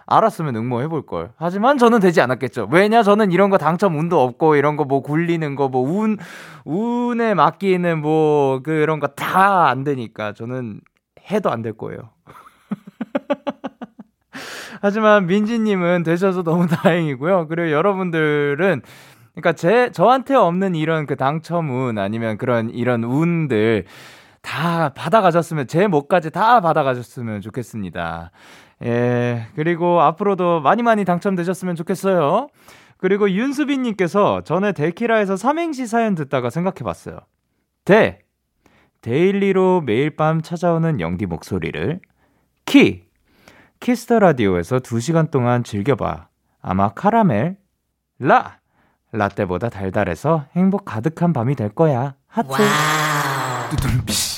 [0.06, 1.30] 알았으면 응모해볼 걸.
[1.36, 2.68] 하지만 저는 되지 않았겠죠.
[2.70, 3.02] 왜냐?
[3.02, 6.16] 저는 이런 거 당첨 운도 없고, 이런 거 뭐 굴리는 거, 뭐 운,
[6.64, 10.80] 운에 맡기는 뭐 그런 거 다 안 되니까 저는
[11.30, 11.98] 해도 안 될 거예요.
[14.80, 17.48] 하지만 민지님은 되셔서 너무 다행이고요.
[17.48, 18.82] 그리고 여러분들은
[19.34, 23.84] 그러니까 제 저한테 없는 이런 그 당첨운 아니면 그런 이런 운들
[24.42, 28.30] 다 받아가셨으면 제 목까지 다 받아가셨으면 좋겠습니다.
[28.84, 32.48] 예 그리고 앞으로도 많이 많이 당첨되셨으면 좋겠어요.
[32.98, 37.18] 그리고 윤수빈님께서 전에 데키라에서 삼행시 사연 듣다가 생각해봤어요.
[37.84, 38.20] 데
[39.02, 42.00] 데일리로 매일 밤 찾아오는 영디 목소리를
[42.64, 43.04] 키
[43.80, 46.28] Kiss the Radio에서 2시간 동안 즐겨봐.
[46.60, 47.56] 아마 카라멜
[48.18, 48.58] 라
[49.12, 52.14] 라떼보다 달달해서 행복 가득한 밤이 될 거야.
[52.26, 52.48] 하트.
[53.70, 54.35] 뚜둥비.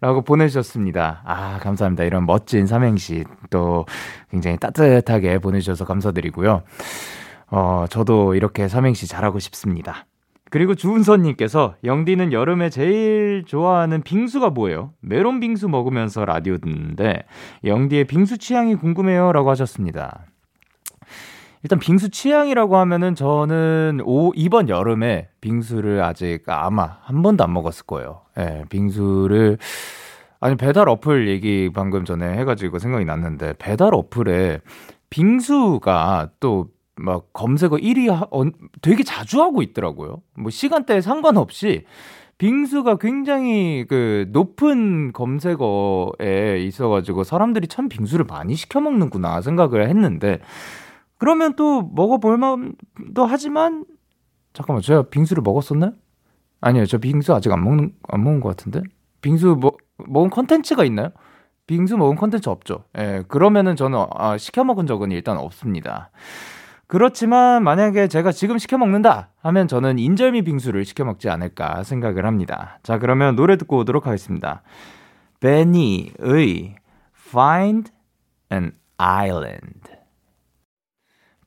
[0.00, 1.22] 라고 보내주셨습니다.
[1.24, 2.04] 아, 감사합니다.
[2.04, 3.84] 이런 멋진 삼행시 또
[4.30, 6.62] 굉장히 따뜻하게 보내주셔서 감사드리고요.
[7.50, 10.06] 어, 저도 이렇게 삼행시 잘하고 싶습니다.
[10.50, 14.92] 그리고 주은선님께서 영디는 여름에 제일 좋아하는 빙수가 뭐예요?
[15.00, 17.24] 메론 빙수 먹으면서 라디오 듣는데
[17.64, 20.26] 영디의 빙수 취향이 궁금해요라고 하셨습니다.
[21.62, 27.86] 일단 빙수 취향이라고 하면은 저는 오, 이번 여름에 빙수를 아직 아마 한 번도 안 먹었을
[27.86, 28.22] 거예요.
[28.38, 29.58] 예, 빙수를
[30.40, 34.60] 아니 배달 어플 얘기 방금 전에 해가지고 생각이 났는데 배달 어플에
[35.10, 36.68] 빙수가 또
[37.00, 38.44] 막 검색어 1위 하, 어,
[38.82, 40.22] 되게 자주 하고 있더라고요.
[40.36, 41.84] 뭐 시간대에 상관없이
[42.38, 50.40] 빙수가 굉장히 그 높은 검색어에 있어가지고 사람들이 참 빙수를 많이 시켜 먹는구나 생각을 했는데
[51.20, 53.84] 그러면 또 먹어볼 마음도 하지만
[54.52, 55.92] 잠깐만 제가 빙수를 먹었었나요?
[56.60, 58.82] 아니요 저 빙수 아직 안 먹는 안 먹은 것 같은데
[59.20, 59.76] 빙수 뭐
[60.08, 61.10] 먹은 컨텐츠가 있나요?
[61.66, 62.84] 빙수 먹은 컨텐츠 없죠.
[62.98, 66.10] 예 그러면은 저는 아, 시켜 먹은 적은 일단 없습니다.
[66.86, 72.80] 그렇지만 만약에 제가 지금 시켜 먹는다 하면 저는 인절미 빙수를 시켜 먹지 않을까 생각을 합니다.
[72.82, 74.62] 자, 그러면 노래 듣고 오도록 하겠습니다.
[75.38, 76.74] BENEE의
[77.28, 77.92] Find
[78.50, 79.99] an Island.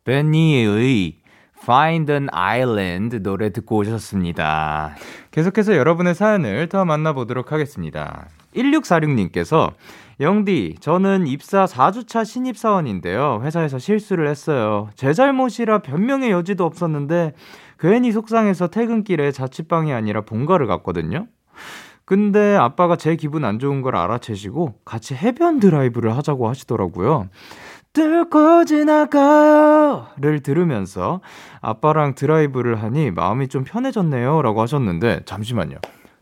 [0.04, 1.16] BENEE의
[1.62, 4.96] Find an Island 노래 듣고 오셨습니다.
[5.32, 8.28] 계속해서 여러분의 사연을 더 만나보도록 하겠습니다.
[8.54, 9.72] 1646님께서
[10.20, 13.42] 영디, 저는 입사 4주차 신입사원인데요.
[13.44, 14.90] 회사에서 실수를 했어요.
[14.96, 17.34] 제 잘못이라 변명의 여지도 없었는데
[17.80, 21.28] 괜히 속상해서 퇴근길에 자취방이 아니라 본가를 갔거든요.
[22.06, 27.30] 근데 아빠가 제 기분 안 좋은 걸 알아채시고 같이 해변 드라이브를 하자고 하시더라고요.
[27.94, 31.22] 뚫고 지나가요를 들으면서
[31.62, 35.78] 아빠랑 드라이브를 하니 마음이 좀 편해졌네요 라고 하셨는데 잠시만요.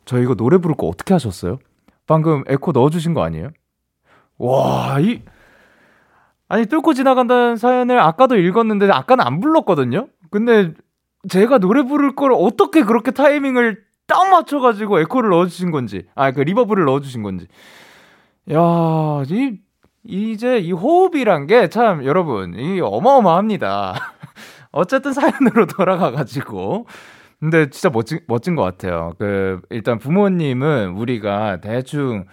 [0.05, 1.59] 저 이거 노래 부를 거 어떻게 하셨어요?
[2.05, 3.49] 방금 에코 넣어주신 거 아니에요?
[4.37, 5.21] 와, 이,
[6.49, 10.07] 아니, 뚫고 지나간다는 사연을 아까도 읽었는데, 아까는 안 불렀거든요?
[10.31, 10.73] 근데
[11.29, 16.85] 제가 노래 부를 걸 어떻게 그렇게 타이밍을 딱 맞춰가지고 에코를 넣어주신 건지, 아, 그 reverb를
[16.85, 17.47] 넣어주신 건지.
[18.51, 19.59] 야, 이,
[20.03, 23.93] 이제 이 호흡이란 게 참, 여러분, 이 어마어마합니다.
[24.71, 26.87] 어쨌든 사연으로 돌아가가지고.
[27.39, 29.13] 근데 진짜 멋진, 멋진 것 같아요.
[29.19, 32.25] 그, 일단 부모님은 우리가 대충,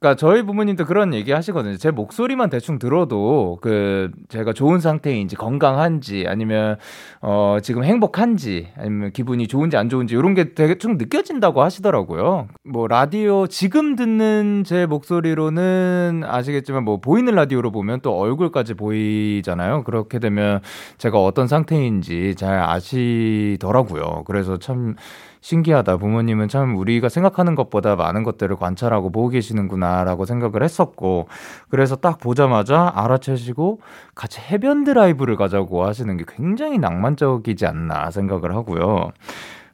[0.00, 1.76] 그러니까 저희 부모님도 그런 얘기 하시거든요.
[1.76, 6.76] 제 목소리만 대충 들어도 그 제가 좋은 상태인지 건강한지 아니면
[7.20, 12.48] 어 지금 행복한지 아니면 기분이 좋은지 안 좋은지 이런 게 대충 느껴진다고 하시더라고요.
[12.64, 19.82] 뭐 라디오 지금 듣는 제 목소리로는 아시겠지만 뭐 보이는 라디오로 보면 또 얼굴까지 보이잖아요.
[19.84, 20.60] 그렇게 되면
[20.98, 24.22] 제가 어떤 상태인지 잘 아시더라고요.
[24.26, 24.94] 그래서 참
[25.40, 25.96] 신기하다.
[25.98, 31.28] 부모님은 참 우리가 생각하는 것보다 많은 것들을 관찰하고 보고 계시는구나라고 생각을 했었고,
[31.68, 33.80] 그래서 딱 보자마자 알아채시고
[34.14, 39.10] 같이 해변 드라이브를 가자고 하시는 게 굉장히 낭만적이지 않나 생각을 하고요.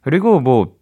[0.01, 0.73] 그리고 뭐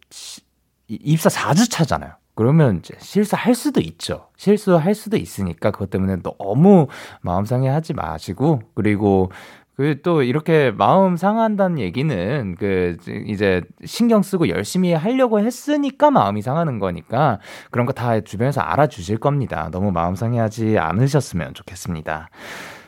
[0.87, 2.11] 입사 4주 차잖아요.
[2.35, 4.27] 그러면 이제 실수할 수도 있죠.
[4.37, 6.87] 실수할 수도 있으니까 그것 때문에 너무
[7.21, 9.31] 마음 상해하지 마시고 그리고
[9.75, 16.77] 그 또 이렇게 마음 상한다는 얘기는 그 이제 신경 쓰고 열심히 하려고 했으니까 마음이 상하는
[16.79, 17.39] 거니까
[17.71, 19.69] 그런 거 다 주변에서 알아주실 겁니다.
[19.71, 22.29] 너무 마음 상해하지 않으셨으면 좋겠습니다.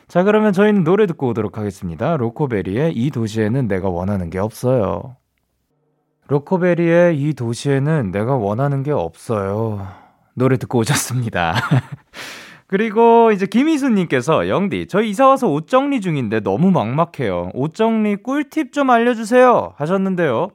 [0.08, 2.16] 자, 그러면 저희는 노래 듣고 오도록 하겠습니다.
[2.16, 5.16] 로코베리의 이 도시에는 내가 원하는 게 없어요.
[6.28, 9.86] 로코베리의 이 도시에는 내가 원하는 게 없어요.
[10.34, 11.54] 노래 듣고 오셨습니다.
[12.68, 17.50] 그리고 이제 김희수님께서 영디 저희 이사 와서 옷 정리 중인데 너무 막막해요.
[17.54, 20.48] 옷 정리 꿀팁 좀 알려주세요 하셨는데요.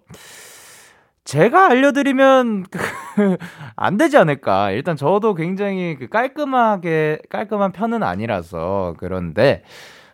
[1.23, 2.65] 제가 알려드리면
[3.77, 4.71] 안 되지 않을까.
[4.71, 9.63] 일단 저도 굉장히 그 깔끔하게 깔끔한 편은 아니라서 그런데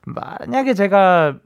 [0.06, 1.38] 만약에 제가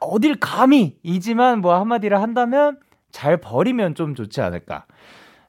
[0.00, 2.78] 어딜 감히 이지만 뭐 한마디를 한다면
[3.12, 4.86] 잘 버리면 좀 좋지 않을까.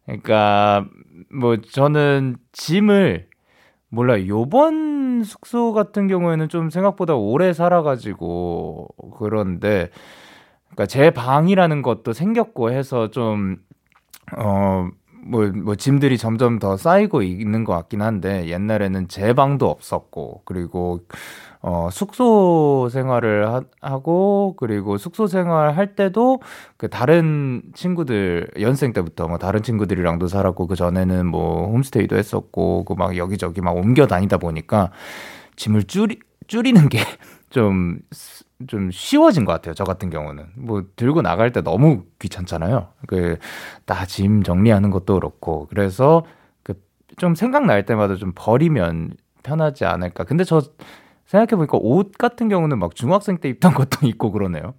[0.05, 0.85] 그러니까
[1.33, 3.29] 뭐 저는 짐을
[3.95, 9.89] 몰라 요번 숙소 같은 경우에는 좀 생각보다 오래 살아가지고 그런데
[10.65, 13.57] 그러니까 제 방이라는 것도 생겼고 해서 좀
[14.37, 14.89] 어.
[15.27, 20.99] 뭐, 뭐, 짐들이 점점 더 쌓이고 있는 것 같긴 한데, 옛날에는 제 방도 없었고, 그리고,
[21.67, 26.39] 어, 숙소 생활을 하, 하고, 그리고 숙소 생활 할 때도
[26.77, 32.93] 그 다른 친구들, 연생 때부터 뭐 다른 친구들이랑도 살았고, 그 전에는 뭐 홈스테이도 했었고, 그
[32.95, 34.91] 막 여기저기 막 옮겨 다니다 보니까
[35.55, 36.99] 짐을 줄이, 줄이는 게
[37.49, 37.99] 좀,
[38.67, 39.73] 좀 쉬워진 것 같아요.
[39.73, 40.45] 저 같은 경우는.
[40.55, 42.89] 뭐 들고 나갈 때 너무 귀찮잖아요.
[43.07, 43.37] 그,
[43.85, 45.67] 나짐 정리하는 것도 그렇고.
[45.69, 46.25] 그래서
[46.63, 46.75] 그
[47.17, 49.11] 좀 생각날 때마다 좀 버리면
[49.43, 50.23] 편하지 않을까.
[50.25, 50.61] 근데 저
[51.35, 54.73] 생각해보니까 옷 같은 경우는 막 중학생 때 입던 것도 있고 그러네요.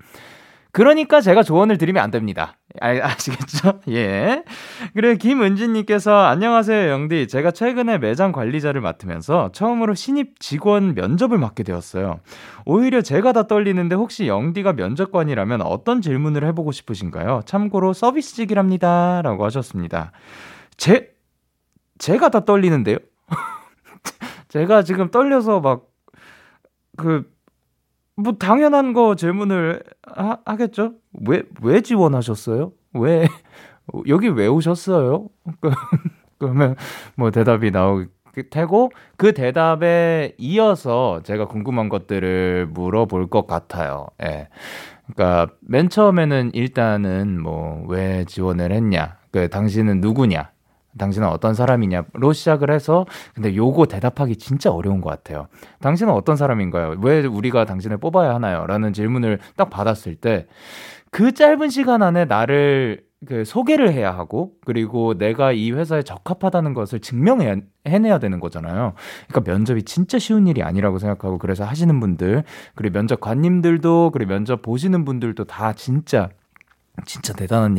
[0.72, 2.58] 그러니까 제가 조언을 드리면 안 됩니다.
[2.82, 3.80] 아, 아시겠죠?
[3.88, 4.44] 예.
[4.92, 7.28] 그리고 김은진님께서 안녕하세요, 영디.
[7.28, 12.20] 제가 최근에 매장 관리자를 맡으면서 처음으로 신입 직원 면접을 맡게 되었어요.
[12.66, 17.40] 오히려 제가 다 떨리는데 혹시 영디가 면접관이라면 어떤 질문을 해보고 싶으신가요?
[17.46, 19.22] 참고로 서비스직이랍니다.
[19.22, 20.12] 라고 하셨습니다.
[20.76, 21.14] 제,
[21.96, 22.98] 제가 다 떨리는데요?
[24.48, 25.86] 제가 지금 떨려서 막
[26.96, 27.30] 그,
[28.16, 30.94] 뭐, 당연한 거 질문을 하, 하겠죠?
[31.26, 32.72] 왜, 왜 지원하셨어요?
[32.94, 33.28] 왜,
[34.08, 35.28] 여기 왜 오셨어요?
[36.38, 36.76] 그러면
[37.16, 38.08] 뭐 대답이 나올
[38.50, 44.06] 테고, 그 대답에 이어서 제가 궁금한 것들을 물어볼 것 같아요.
[44.22, 44.48] 예.
[45.14, 50.50] 그러니까 맨 처음에는 일단은 뭐 왜 지원을 했냐, 그 당신은 누구냐,
[50.98, 55.48] 당신은 어떤 사람이냐로 시작을 해서 근데 요거 대답하기 진짜 어려운 것 같아요.
[55.80, 56.96] 당신은 어떤 사람인가요?
[57.00, 58.66] 왜 우리가 당신을 뽑아야 하나요?
[58.66, 60.46] 라는 질문을 딱 받았을 때
[61.10, 67.00] 그 짧은 시간 안에 나를 그 소개를 해야 하고 그리고 내가 이 회사에 적합하다는 것을
[67.00, 68.92] 증명해내야 되는 거잖아요.
[69.26, 72.44] 그러니까 면접이 진짜 쉬운 일이 아니라고 생각하고 그래서 하시는 분들
[72.74, 76.28] 그리고 면접관님들도 그리고 면접 보시는 분들도 다 진짜
[77.04, 77.76] 진짜 대단한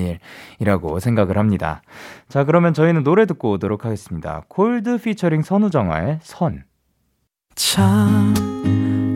[0.60, 1.82] 일이라고 생각을 합니다.
[2.30, 4.44] 자, 그러면 저희는 노래 듣고 오도록 하겠습니다.
[4.48, 6.64] 콜드 피처링 선우정아의 선.
[7.56, 8.34] 참,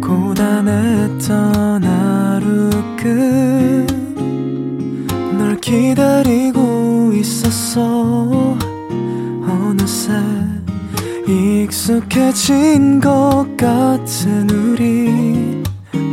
[0.01, 2.69] 고단했던 하루
[5.27, 8.57] 끝널 기다리고 있었어.
[9.47, 10.13] 어느새
[11.27, 15.40] 익숙해진 것 같은 우리.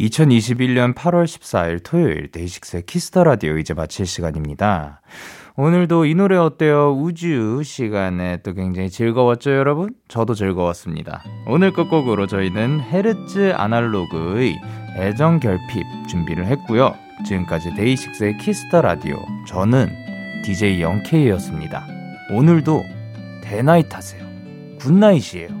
[0.00, 5.00] 2021년 8월 14일 토요일 DAY6의 Kiss the Radio 이제 마칠 시간입니다.
[5.56, 6.92] 오늘도 이 노래 어때요?
[6.92, 9.90] 우주 시간에 또 굉장히 즐거웠죠, 여러분?
[10.06, 11.24] 저도 즐거웠습니다.
[11.48, 14.56] 오늘 끝곡으로 저희는 헤르츠 아날로그의
[14.96, 16.94] 애정 결핍 준비를 했고요.
[17.26, 19.88] 지금까지 DAY6의 Kiss the Radio 저는
[20.44, 21.84] DJ Young K였습니다.
[22.30, 22.84] 오늘도
[23.42, 24.24] 데나잇 하세요.
[24.78, 25.57] 굿나잇이에요.